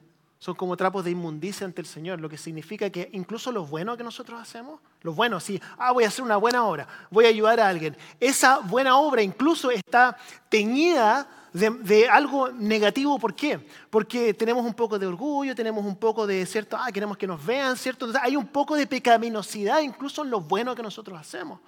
son 0.44 0.54
como 0.54 0.76
trapos 0.76 1.02
de 1.02 1.10
inmundicia 1.10 1.64
ante 1.64 1.80
el 1.80 1.86
Señor, 1.86 2.20
lo 2.20 2.28
que 2.28 2.36
significa 2.36 2.90
que 2.90 3.08
incluso 3.14 3.50
lo 3.50 3.64
bueno 3.64 3.96
que 3.96 4.04
nosotros 4.04 4.38
hacemos, 4.38 4.78
lo 5.00 5.14
bueno, 5.14 5.40
sí, 5.40 5.58
ah, 5.78 5.90
voy 5.90 6.04
a 6.04 6.08
hacer 6.08 6.22
una 6.22 6.36
buena 6.36 6.66
obra, 6.66 6.86
voy 7.10 7.24
a 7.24 7.28
ayudar 7.28 7.60
a 7.60 7.66
alguien, 7.66 7.96
esa 8.20 8.58
buena 8.58 8.98
obra 8.98 9.22
incluso 9.22 9.70
está 9.70 10.18
teñida 10.50 11.26
de, 11.54 11.70
de 11.70 12.10
algo 12.10 12.50
negativo, 12.50 13.18
¿por 13.18 13.34
qué? 13.34 13.66
Porque 13.88 14.34
tenemos 14.34 14.66
un 14.66 14.74
poco 14.74 14.98
de 14.98 15.06
orgullo, 15.06 15.54
tenemos 15.54 15.82
un 15.82 15.96
poco 15.96 16.26
de 16.26 16.44
cierto, 16.44 16.76
ah, 16.78 16.92
queremos 16.92 17.16
que 17.16 17.26
nos 17.26 17.42
vean, 17.42 17.74
¿cierto? 17.78 18.04
Entonces, 18.04 18.22
hay 18.22 18.36
un 18.36 18.46
poco 18.46 18.76
de 18.76 18.86
pecaminosidad 18.86 19.80
incluso 19.80 20.24
en 20.24 20.28
lo 20.28 20.42
bueno 20.42 20.74
que 20.74 20.82
nosotros 20.82 21.18
hacemos. 21.18 21.58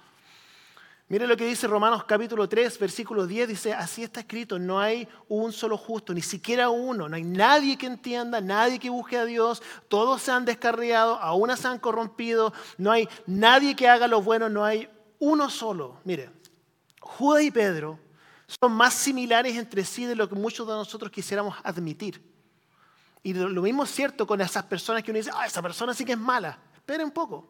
Mire 1.09 1.25
lo 1.25 1.37
que 1.37 1.45
dice 1.45 1.67
Romanos 1.67 2.03
capítulo 2.03 2.49
3, 2.49 2.79
versículo 2.79 3.25
10, 3.25 3.47
dice, 3.47 3.73
así 3.73 4.03
está 4.03 4.19
escrito, 4.19 4.59
no 4.59 4.77
hay 4.77 5.07
un 5.29 5.53
solo 5.53 5.77
justo, 5.77 6.13
ni 6.13 6.21
siquiera 6.21 6.69
uno, 6.69 7.07
no 7.07 7.15
hay 7.15 7.23
nadie 7.23 7.77
que 7.77 7.85
entienda, 7.85 8.41
nadie 8.41 8.77
que 8.77 8.89
busque 8.89 9.17
a 9.17 9.23
Dios, 9.23 9.63
todos 9.87 10.21
se 10.21 10.31
han 10.31 10.43
descarriado, 10.43 11.15
aún 11.15 11.55
se 11.55 11.65
han 11.65 11.79
corrompido, 11.79 12.51
no 12.77 12.91
hay 12.91 13.07
nadie 13.25 13.73
que 13.73 13.87
haga 13.87 14.05
lo 14.09 14.21
bueno, 14.21 14.49
no 14.49 14.65
hay 14.65 14.89
uno 15.19 15.49
solo. 15.49 16.01
Mire, 16.03 16.29
Judas 16.99 17.43
y 17.43 17.51
Pedro 17.51 17.97
son 18.61 18.73
más 18.73 18.93
similares 18.93 19.55
entre 19.55 19.85
sí 19.85 20.05
de 20.05 20.15
lo 20.15 20.27
que 20.27 20.35
muchos 20.35 20.67
de 20.67 20.73
nosotros 20.73 21.09
quisiéramos 21.09 21.55
admitir. 21.63 22.21
Y 23.23 23.33
lo 23.33 23.47
lo 23.47 23.61
mismo 23.61 23.85
es 23.85 23.91
cierto 23.91 24.27
con 24.27 24.41
esas 24.41 24.63
personas 24.63 25.03
que 25.03 25.11
uno 25.11 25.19
dice, 25.19 25.31
ah, 25.33 25.45
esa 25.45 25.61
persona 25.61 25.93
sí 25.93 26.03
que 26.03 26.11
es 26.11 26.17
mala. 26.17 26.59
Espere 26.75 27.05
un 27.05 27.11
poco. 27.11 27.47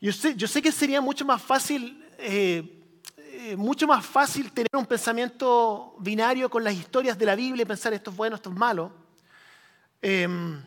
Yo 0.00 0.12
sé, 0.12 0.34
yo 0.34 0.48
sé 0.48 0.62
que 0.62 0.72
sería 0.72 1.00
mucho 1.00 1.26
más 1.26 1.42
fácil, 1.42 2.02
eh, 2.20 2.80
eh, 3.16 3.56
mucho 3.56 3.86
más 3.86 4.04
fácil 4.04 4.52
tener 4.52 4.68
un 4.74 4.84
pensamiento 4.84 5.94
binario 5.98 6.50
con 6.50 6.62
las 6.62 6.74
historias 6.74 7.18
de 7.18 7.26
la 7.26 7.34
Biblia 7.34 7.62
y 7.62 7.66
pensar 7.66 7.92
esto 7.94 8.10
es 8.10 8.16
bueno, 8.16 8.36
esto 8.36 8.50
es 8.50 8.56
malo. 8.56 8.92
Em, 10.02 10.62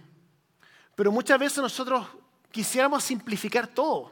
pero 0.96 1.12
muchas 1.12 1.40
veces 1.40 1.60
nosotros 1.60 2.08
quisiéramos 2.52 3.04
simplificar 3.04 3.68
todo 3.68 4.12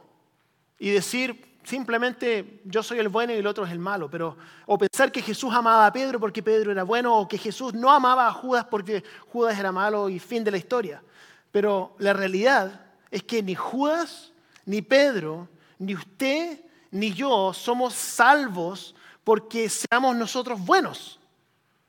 y 0.78 0.90
decir 0.90 1.58
simplemente 1.64 2.60
yo 2.64 2.82
soy 2.82 2.98
el 2.98 3.08
bueno 3.08 3.32
y 3.32 3.36
el 3.36 3.46
otro 3.46 3.64
es 3.64 3.72
el 3.72 3.78
malo, 3.78 4.08
pero 4.10 4.36
o 4.66 4.78
pensar 4.78 5.10
que 5.10 5.22
Jesús 5.22 5.52
amaba 5.52 5.86
a 5.86 5.92
Pedro 5.92 6.20
porque 6.20 6.42
Pedro 6.42 6.70
era 6.70 6.84
bueno 6.84 7.16
o 7.18 7.28
que 7.28 7.38
Jesús 7.38 7.74
no 7.74 7.90
amaba 7.90 8.28
a 8.28 8.32
Judas 8.32 8.66
porque 8.70 9.02
Judas 9.28 9.58
era 9.58 9.72
malo 9.72 10.08
y 10.08 10.18
fin 10.18 10.44
de 10.44 10.50
la 10.50 10.56
historia. 10.56 11.02
Pero 11.50 11.94
la 11.98 12.12
realidad 12.12 12.86
es 13.10 13.22
que 13.22 13.42
ni 13.42 13.54
Judas, 13.54 14.32
ni 14.64 14.82
Pedro, 14.82 15.48
ni 15.78 15.94
usted, 15.94 16.60
ni 16.92 17.12
yo 17.12 17.52
somos 17.52 17.94
salvos 17.94 18.94
porque 19.24 19.68
seamos 19.68 20.14
nosotros 20.14 20.60
buenos. 20.64 21.18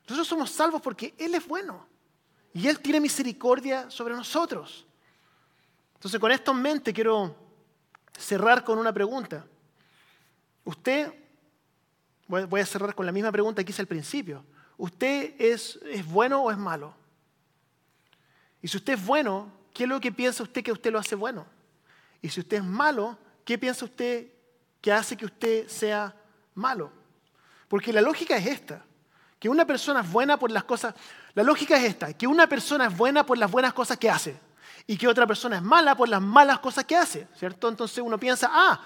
Nosotros 0.04 0.28
somos 0.28 0.50
salvos 0.50 0.82
porque 0.82 1.14
Él 1.18 1.36
es 1.36 1.46
bueno 1.48 1.86
y 2.54 2.68
Él 2.68 2.80
tiene 2.80 3.00
misericordia 3.00 3.90
sobre 3.92 4.16
nosotros. 4.16 4.86
Entonces, 5.96 6.20
con 6.20 6.32
esto 6.32 6.52
en 6.52 6.62
mente, 6.62 6.94
quiero 6.94 7.36
cerrar 8.18 8.64
con 8.64 8.78
una 8.80 8.94
pregunta. 8.94 9.46
Usted, 10.64 11.14
voy 12.28 12.62
a 12.62 12.66
cerrar 12.66 12.96
con 12.96 13.06
la 13.06 13.12
misma 13.12 13.32
pregunta 13.32 13.64
que 13.64 13.72
hice 13.72 13.82
al 13.82 13.88
principio. 13.88 14.46
¿Usted 14.78 15.36
es, 15.38 15.80
es 15.86 16.06
bueno 16.06 16.44
o 16.44 16.52
es 16.52 16.58
malo? 16.58 16.96
Y 18.62 18.70
si 18.70 18.78
usted 18.78 18.94
es 18.94 19.06
bueno, 19.06 19.52
¿qué 19.74 19.84
es 19.84 19.90
lo 19.90 20.00
que 20.00 20.12
piensa 20.12 20.44
usted 20.44 20.64
que 20.64 20.72
usted 20.72 20.92
lo 20.92 21.00
hace 21.00 21.16
bueno? 21.16 21.46
Y 22.22 22.30
si 22.30 22.40
usted 22.40 22.58
es 22.58 22.64
malo, 22.64 23.18
¿qué 23.44 23.58
piensa 23.58 23.84
usted 23.84 24.33
que 24.84 24.92
hace 24.92 25.16
que 25.16 25.24
usted 25.24 25.66
sea 25.70 26.14
malo? 26.56 26.92
Porque 27.70 27.94
la 27.94 28.02
lógica 28.02 28.36
es 28.36 28.46
esta, 28.46 28.84
que 29.40 29.48
una 29.48 29.66
persona 29.66 30.02
es 30.02 30.12
buena 30.12 30.38
por 30.38 30.52
las 30.52 30.66
cosas, 30.66 30.94
la 31.34 31.42
lógica 31.42 31.78
es 31.78 31.86
esta, 31.86 32.12
que 32.12 32.28
una 32.28 32.48
persona 32.48 32.88
es 32.88 32.98
buena 32.98 33.26
por 33.26 33.38
las 33.38 33.50
buenas 33.50 33.72
cosas 33.72 33.98
que 33.98 34.10
hace 34.10 34.38
y 34.86 34.98
que 34.98 35.08
otra 35.08 35.26
persona 35.26 35.56
es 35.56 35.62
mala 35.62 35.96
por 35.96 36.10
las 36.10 36.22
malas 36.22 36.60
cosas 36.60 36.84
que 36.84 36.98
hace, 36.98 37.30
¿cierto? 37.34 37.70
Entonces 37.70 38.00
uno 38.00 38.20
piensa, 38.20 38.50
ah, 38.52 38.82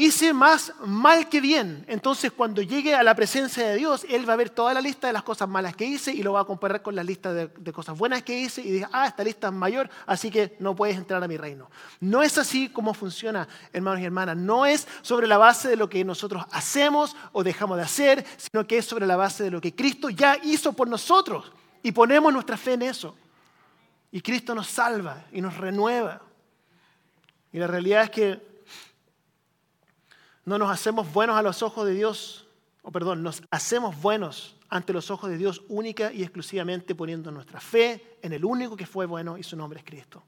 hice 0.00 0.32
más 0.32 0.72
mal 0.80 1.28
que 1.28 1.42
bien. 1.42 1.84
Entonces, 1.86 2.32
cuando 2.32 2.62
llegue 2.62 2.94
a 2.94 3.02
la 3.02 3.14
presencia 3.14 3.68
de 3.68 3.76
Dios, 3.76 4.06
Él 4.08 4.26
va 4.26 4.32
a 4.32 4.36
ver 4.36 4.48
toda 4.48 4.72
la 4.72 4.80
lista 4.80 5.06
de 5.06 5.12
las 5.12 5.22
cosas 5.22 5.46
malas 5.46 5.76
que 5.76 5.84
hice 5.84 6.10
y 6.10 6.22
lo 6.22 6.32
va 6.32 6.40
a 6.40 6.44
comparar 6.44 6.80
con 6.80 6.96
la 6.96 7.04
lista 7.04 7.34
de, 7.34 7.48
de 7.48 7.72
cosas 7.72 7.98
buenas 7.98 8.22
que 8.22 8.38
hice 8.38 8.62
y 8.62 8.70
dice, 8.70 8.88
ah, 8.92 9.06
esta 9.06 9.22
lista 9.22 9.48
es 9.48 9.52
mayor, 9.52 9.90
así 10.06 10.30
que 10.30 10.56
no 10.58 10.74
puedes 10.74 10.96
entrar 10.96 11.22
a 11.22 11.28
mi 11.28 11.36
reino. 11.36 11.70
No 12.00 12.22
es 12.22 12.38
así 12.38 12.70
como 12.70 12.94
funciona, 12.94 13.46
hermanos 13.74 14.00
y 14.00 14.06
hermanas. 14.06 14.38
No 14.38 14.64
es 14.64 14.88
sobre 15.02 15.26
la 15.26 15.36
base 15.36 15.68
de 15.68 15.76
lo 15.76 15.90
que 15.90 16.02
nosotros 16.02 16.44
hacemos 16.50 17.14
o 17.32 17.44
dejamos 17.44 17.76
de 17.76 17.82
hacer, 17.82 18.24
sino 18.38 18.66
que 18.66 18.78
es 18.78 18.86
sobre 18.86 19.06
la 19.06 19.16
base 19.16 19.44
de 19.44 19.50
lo 19.50 19.60
que 19.60 19.74
Cristo 19.74 20.08
ya 20.08 20.38
hizo 20.42 20.72
por 20.72 20.88
nosotros 20.88 21.52
y 21.82 21.92
ponemos 21.92 22.32
nuestra 22.32 22.56
fe 22.56 22.72
en 22.72 22.82
eso. 22.82 23.14
Y 24.10 24.22
Cristo 24.22 24.54
nos 24.54 24.66
salva 24.66 25.26
y 25.30 25.42
nos 25.42 25.58
renueva. 25.58 26.22
Y 27.52 27.58
la 27.58 27.66
realidad 27.66 28.04
es 28.04 28.10
que 28.10 28.49
no 30.50 30.58
nos 30.58 30.72
hacemos 30.72 31.12
buenos 31.12 31.36
a 31.36 31.42
los 31.42 31.62
ojos 31.62 31.86
de 31.86 31.94
Dios, 31.94 32.44
o 32.82 32.90
perdón, 32.90 33.22
nos 33.22 33.40
hacemos 33.52 34.02
buenos 34.02 34.56
ante 34.68 34.92
los 34.92 35.08
ojos 35.12 35.30
de 35.30 35.38
Dios 35.38 35.62
única 35.68 36.12
y 36.12 36.22
exclusivamente 36.24 36.96
poniendo 36.96 37.30
nuestra 37.30 37.60
fe 37.60 38.18
en 38.20 38.32
el 38.32 38.44
único 38.44 38.76
que 38.76 38.84
fue 38.84 39.06
bueno 39.06 39.38
y 39.38 39.44
su 39.44 39.56
nombre 39.56 39.78
es 39.78 39.84
Cristo. 39.84 40.24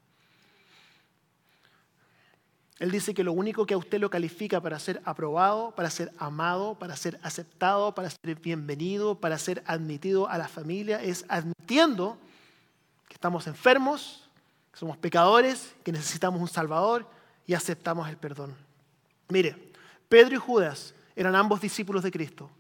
Él 2.79 2.93
dice 2.93 3.15
que 3.15 3.25
lo 3.25 3.33
único 3.33 3.67
que 3.67 3.75
a 3.75 3.77
usted 3.77 3.99
lo 3.99 4.11
califica 4.11 4.61
para 4.61 4.79
ser 4.79 5.03
aprobado, 5.05 5.73
para 5.73 5.91
ser 5.91 6.13
amado, 6.19 6.77
para 6.77 6.95
ser 6.95 7.19
aceptado, 7.25 7.93
para 7.93 8.09
ser 8.09 8.37
bienvenido, 8.37 9.17
para 9.17 9.39
ser 9.39 9.65
admitido 9.67 10.29
a 10.29 10.39
la 10.39 10.47
familia, 10.47 11.03
es 11.03 11.25
admitiendo 11.29 12.17
que 13.09 13.15
estamos 13.15 13.49
enfermos, 13.49 14.29
que 14.71 14.79
somos 14.79 14.97
pecadores, 14.99 15.75
que 15.83 15.91
necesitamos 15.91 16.41
un 16.41 16.49
Salvador 16.49 17.09
y 17.45 17.55
aceptamos 17.55 18.09
el 18.09 18.17
perdón. 18.17 18.55
Mire, 19.29 19.72
Pedro 20.13 20.35
y 20.35 20.39
Judas 20.39 20.95
eran 21.17 21.35
ambos 21.35 21.63
discípulos 21.63 22.03
de 22.03 22.11
Cristo. 22.11 22.51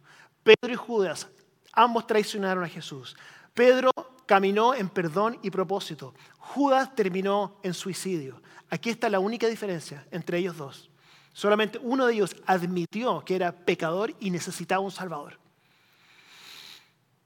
Pedro 0.42 0.72
y 0.72 0.74
Judas, 0.74 1.28
ambos 1.74 2.06
traicionaron 2.06 2.64
a 2.64 2.68
Jesús. 2.68 3.14
Pedro 3.52 3.90
caminó 4.24 4.74
en 4.74 4.88
perdón 4.88 5.38
y 5.42 5.50
propósito. 5.50 6.14
Judas 6.38 6.94
terminó 6.94 7.58
en 7.62 7.74
suicidio. 7.74 8.40
Aquí 8.70 8.88
está 8.88 9.10
la 9.10 9.18
única 9.18 9.48
diferencia 9.48 10.06
entre 10.10 10.38
ellos 10.38 10.56
dos. 10.56 10.90
Solamente 11.34 11.78
uno 11.82 12.06
de 12.06 12.14
ellos 12.14 12.34
admitió 12.46 13.22
que 13.22 13.36
era 13.36 13.52
pecador 13.52 14.14
y 14.18 14.30
necesitaba 14.30 14.80
un 14.80 14.90
Salvador. 14.90 15.38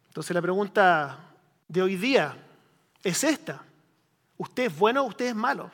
Entonces 0.09 0.35
la 0.35 0.43
pregunta 0.43 1.21
de 1.69 1.83
hoy 1.83 1.95
día 1.95 2.37
es 3.05 3.23
esta. 3.23 3.63
¿Usted 4.39 4.65
es 4.65 4.77
bueno 4.77 5.03
o 5.03 5.07
usted 5.07 5.27
es 5.27 5.37
malo? 5.37 5.71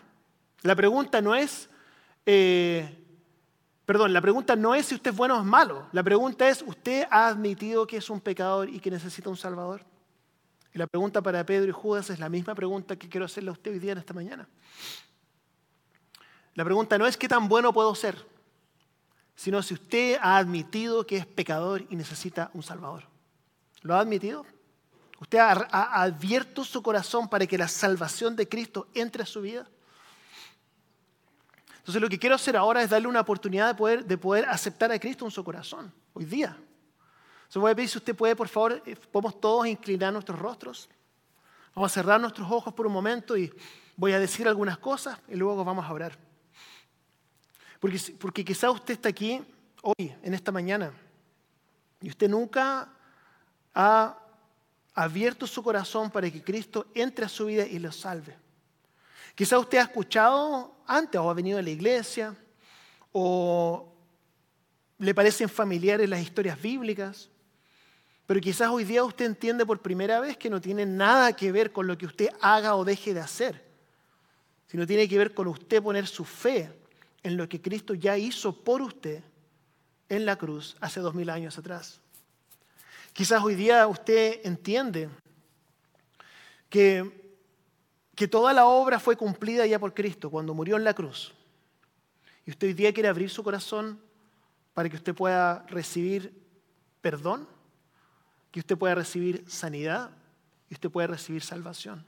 La 0.61 0.77
pregunta 0.77 1.23
no 1.23 1.35
es, 1.35 1.71
eh, 2.27 3.02
perdón, 3.93 4.15
la 4.15 4.23
pregunta 4.23 4.57
no 4.57 4.75
es 4.75 4.87
si 4.87 4.95
usted 4.95 5.11
es 5.11 5.17
bueno 5.19 5.37
o 5.37 5.41
es 5.41 5.45
malo. 5.45 5.87
La 5.93 6.03
pregunta 6.03 6.49
es, 6.49 6.65
¿usted 6.67 7.07
ha 7.11 7.29
admitido 7.29 7.87
que 7.87 7.99
es 7.99 8.09
un 8.09 8.23
pecador 8.23 8.71
y 8.71 8.81
que 8.81 8.91
necesita 8.91 9.29
un 9.29 9.37
Salvador? 9.37 9.85
Y 10.73 10.79
la 10.79 10.87
pregunta 10.87 11.21
para 11.21 11.45
Pedro 11.45 11.69
y 11.69 11.73
Judas 11.73 12.09
es 12.09 12.19
la 12.19 12.31
misma 12.31 12.55
pregunta 12.55 12.97
que 12.97 13.07
quiero 13.07 13.27
hacerle 13.27 13.51
a 13.51 13.53
usted 13.53 13.71
hoy 13.71 13.79
día 13.79 13.93
en 13.93 13.99
esta 13.99 14.15
mañana. 14.15 14.49
La 16.55 16.65
pregunta 16.65 16.97
no 16.97 17.07
es 17.07 17.19
qué 17.19 17.29
tan 17.29 17.51
bueno 17.51 17.71
puedo 17.75 17.95
ser, 17.95 18.17
sino 19.37 19.63
si 19.63 19.75
usted 19.75 20.17
ha 20.23 20.39
admitido 20.39 21.07
que 21.07 21.19
es 21.19 21.27
pecador 21.27 21.85
y 21.91 21.95
necesita 21.95 22.51
un 22.55 22.63
Salvador. 22.63 23.05
¿Lo 23.83 23.95
ha 23.95 24.01
admitido? 24.01 24.47
¿Usted 25.21 25.37
ha, 25.37 25.69
ha 25.71 26.03
abierto 26.03 26.65
su 26.65 26.83
corazón 26.83 27.29
para 27.29 27.47
que 27.47 27.59
la 27.59 27.69
salvación 27.69 28.37
de 28.37 28.49
Cristo 28.49 28.89
entre 28.95 29.25
a 29.25 29.27
su 29.27 29.43
vida? 29.43 29.69
Entonces 31.83 32.01
lo 32.01 32.09
que 32.09 32.17
quiero 32.17 32.37
hacer 32.37 32.57
ahora 32.57 32.81
es 32.81 32.91
darle 32.91 33.09
una 33.09 33.21
oportunidad 33.21 33.67
de 33.67 33.75
poder, 33.75 34.05
de 34.05 34.17
poder 34.17 34.45
aceptar 34.49 34.93
a 34.93 35.01
Cristo 35.01 35.25
en 35.25 35.33
su 35.33 35.43
corazón, 35.43 35.93
hoy 36.13 36.25
día. 36.25 36.57
Entonces 37.41 37.61
voy 37.61 37.73
a 37.73 37.75
pedir 37.75 37.89
si 37.89 37.99
usted 37.99 38.15
puede, 38.15 38.37
por 38.37 38.47
favor, 38.47 38.81
eh, 38.87 38.95
podemos 39.11 39.41
todos 39.41 39.67
inclinar 39.67 40.13
nuestros 40.13 40.39
rostros. 40.39 40.89
Vamos 41.75 41.91
a 41.91 41.95
cerrar 41.95 42.21
nuestros 42.21 42.49
ojos 42.49 42.73
por 42.73 42.87
un 42.87 42.93
momento 42.93 43.37
y 43.37 43.53
voy 43.97 44.13
a 44.13 44.21
decir 44.21 44.47
algunas 44.47 44.79
cosas 44.79 45.19
y 45.27 45.35
luego 45.35 45.65
vamos 45.65 45.85
a 45.85 45.93
orar. 45.93 46.17
Porque, 47.81 47.99
porque 48.17 48.45
quizá 48.45 48.71
usted 48.71 48.95
está 48.95 49.09
aquí 49.09 49.43
hoy, 49.83 50.15
en 50.23 50.35
esta 50.35 50.53
mañana, 50.53 50.93
y 52.01 52.11
usted 52.11 52.31
nunca 52.31 52.93
ha 53.75 54.19
abierto 54.95 55.49
su 55.49 55.65
corazón 55.65 56.13
para 56.13 56.31
que 56.31 56.45
Cristo 56.45 56.87
entre 56.95 57.25
a 57.25 57.29
su 57.29 57.47
vida 57.47 57.67
y 57.67 57.81
lo 57.81 57.91
salve. 57.91 58.37
Quizá 59.35 59.59
usted 59.59 59.79
ha 59.79 59.83
escuchado 59.83 60.77
antes 60.87 61.21
o 61.21 61.31
ha 61.31 61.35
venido 61.35 61.59
a 61.59 61.63
la 61.63 61.71
iglesia 61.71 62.37
o 63.13 63.93
le 64.99 65.15
parecen 65.15 65.49
familiares 65.49 66.09
las 66.09 66.21
historias 66.21 66.61
bíblicas, 66.61 67.29
pero 68.27 68.41
quizás 68.41 68.69
hoy 68.69 68.85
día 68.85 69.05
usted 69.05 69.27
entiende 69.27 69.67
por 69.67 69.81
primera 69.81 70.21
vez 70.21 70.37
que 70.37 70.49
no 70.49 70.61
tiene 70.61 70.87
nada 70.87 71.35
que 71.35 71.51
ver 71.51 71.73
con 71.73 71.87
lo 71.87 71.99
que 71.99 72.07
usted 72.07 72.29
haga 72.41 72.77
o 72.77 72.85
deje 72.85 73.13
de 73.15 73.21
hacer, 73.21 73.65
sino 74.69 74.87
tiene 74.87 75.09
que 75.09 75.19
ver 75.19 75.35
con 75.35 75.49
usted 75.49 75.83
poner 75.83 76.07
su 76.07 76.25
fe 76.25 76.73
en 77.23 77.37
lo 77.37 77.49
que 77.49 77.61
Cristo 77.61 77.95
ya 77.95 78.17
hizo 78.17 78.53
por 78.53 78.83
usted 78.83 79.23
en 80.09 80.27
la 80.27 80.37
cruz 80.37 80.77
hace 80.81 81.01
dos 81.01 81.15
mil 81.15 81.31
años 81.31 81.59
atrás. 81.59 82.01
Quizás 83.13 83.43
hoy 83.43 83.55
día 83.55 83.87
usted 83.87 84.41
entiende 84.45 85.09
que, 86.71 87.22
que 88.15 88.29
toda 88.29 88.53
la 88.53 88.67
obra 88.67 88.99
fue 88.99 89.17
cumplida 89.17 89.67
ya 89.67 89.79
por 89.79 89.95
Cristo 89.95 90.31
cuando 90.31 90.55
murió 90.55 90.77
en 90.77 90.85
la 90.85 90.95
cruz. 90.95 91.33
Y 92.45 92.51
usted 92.51 92.69
hoy 92.69 92.75
día 92.75 92.93
quiere 92.93 93.09
abrir 93.09 93.31
su 93.31 93.43
corazón 93.43 94.01
para 94.75 94.89
que 94.89 94.97
usted 94.97 95.15
pueda 95.15 95.65
recibir 95.69 96.43
perdón, 97.01 97.47
que 98.51 98.61
usted 98.61 98.79
pueda 98.79 98.95
recibir 98.95 99.45
sanidad 99.49 100.11
y 100.71 100.75
usted 100.75 100.91
pueda 100.91 101.09
recibir 101.09 101.43
salvación. 101.43 102.05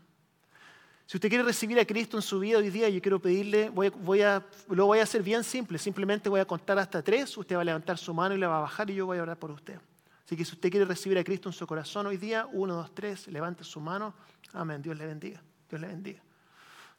Si 1.07 1.19
usted 1.19 1.29
quiere 1.29 1.45
recibir 1.45 1.79
a 1.79 1.85
Cristo 1.85 2.17
en 2.17 2.23
su 2.23 2.39
vida 2.39 2.59
hoy 2.59 2.71
día, 2.71 2.89
yo 2.89 3.03
quiero 3.03 3.21
pedirle, 3.21 3.69
voy, 3.69 4.23
a, 4.23 4.43
lo 4.71 4.87
voy 4.87 5.01
a 5.01 5.03
hacer 5.03 5.23
bien 5.23 5.45
simple, 5.45 5.79
simplemente 5.79 6.31
voy 6.31 6.41
a 6.41 6.47
contar 6.47 6.79
hasta 6.79 7.03
tres, 7.03 7.37
usted 7.37 7.57
va 7.57 7.61
a 7.61 7.65
levantar 7.65 7.99
su 7.99 8.15
mano 8.15 8.35
y 8.35 8.39
la 8.39 8.49
va 8.49 8.59
a 8.59 8.61
bajar 8.61 8.89
y 8.89 8.95
yo 8.95 9.05
voy 9.05 9.19
a 9.19 9.23
orar 9.23 9.37
por 9.37 9.51
usted. 9.51 9.79
Así 10.25 10.37
que 10.37 10.45
si 10.47 10.53
usted 10.53 10.71
quiere 10.71 10.87
recibir 10.87 11.19
a 11.19 11.25
Cristo 11.25 11.51
en 11.51 11.53
su 11.53 11.67
corazón 11.67 12.07
hoy 12.07 12.17
día, 12.17 12.49
uno, 12.51 12.75
dos, 12.75 12.95
tres, 12.95 13.29
levante 13.29 13.65
su 13.65 13.81
mano. 13.81 14.15
Amén. 14.55 14.81
Dios 14.81 14.97
le 14.97 15.05
bendiga. 15.05 15.43
Dios 15.69 15.81
le 15.81 15.87
bendiga. 15.89 16.23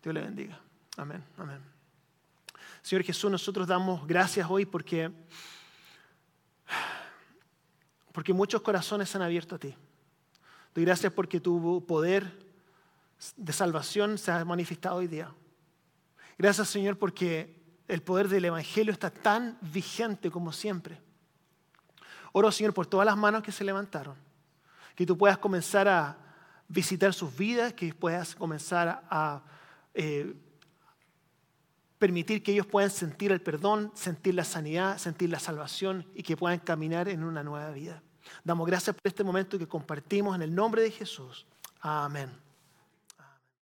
Dios 0.02 0.14
le 0.14 0.22
bendiga. 0.22 0.60
Amén. 0.98 1.24
Amén. 1.38 1.60
Señor 2.82 3.04
Jesús, 3.04 3.32
nosotros 3.32 3.68
damos 3.68 4.06
gracias 4.08 4.48
hoy 4.50 4.66
porque, 4.66 5.12
porque 8.12 8.34
muchos 8.34 8.62
corazones 8.62 9.10
se 9.10 9.18
han 9.18 9.24
abierto 9.24 9.56
a 9.56 9.60
ti. 9.60 9.76
Doy 10.74 10.86
gracias 10.86 11.12
porque 11.12 11.40
tu 11.40 11.84
poder 11.88 12.32
de 13.36 13.54
salvación 13.54 14.18
se 14.18 14.32
ha 14.32 14.46
manifestado 14.46 14.98
hoy 14.98 15.08
día. 15.08 15.34
Gracias 16.38 16.70
Señor 16.70 16.98
porque 16.98 17.64
el 17.88 18.02
poder 18.02 18.28
del 18.28 18.46
Evangelio 18.46 18.92
está 18.92 19.10
tan 19.10 19.58
vigente 19.62 20.30
como 20.30 20.52
siempre. 20.52 21.02
Oro, 22.34 22.52
Señor, 22.52 22.74
por 22.74 22.86
todas 22.86 23.06
las 23.06 23.16
manos 23.16 23.42
que 23.42 23.52
se 23.52 23.64
levantaron. 23.64 24.16
Que 24.96 25.06
tú 25.06 25.18
puedas 25.18 25.38
comenzar 25.38 25.88
a 25.88 26.18
visitar 26.68 27.14
sus 27.14 27.36
vidas, 27.36 27.74
que 27.74 27.94
puedas 27.94 28.36
comenzar 28.36 29.04
a 29.10 29.44
eh, 29.94 30.36
permitir 31.98 32.44
que 32.44 32.52
ellos 32.52 32.66
puedan 32.66 32.90
sentir 32.90 33.32
el 33.32 33.42
perdón, 33.42 33.92
sentir 33.96 34.36
la 34.36 34.44
sanidad, 34.44 34.98
sentir 34.98 35.30
la 35.30 35.40
salvación 35.40 36.06
y 36.14 36.24
que 36.24 36.38
puedan 36.38 36.60
caminar 36.60 37.10
en 37.10 37.24
una 37.24 37.44
nueva 37.44 37.72
vida. 37.72 38.04
Damos 38.44 38.68
gracias 38.68 38.96
por 38.96 39.08
este 39.08 39.24
momento 39.24 39.58
que 39.58 39.68
compartimos 39.68 40.36
en 40.36 40.42
el 40.42 40.54
nombre 40.54 40.82
de 40.82 40.92
Jesús. 40.92 41.46
Amén. 41.82 42.45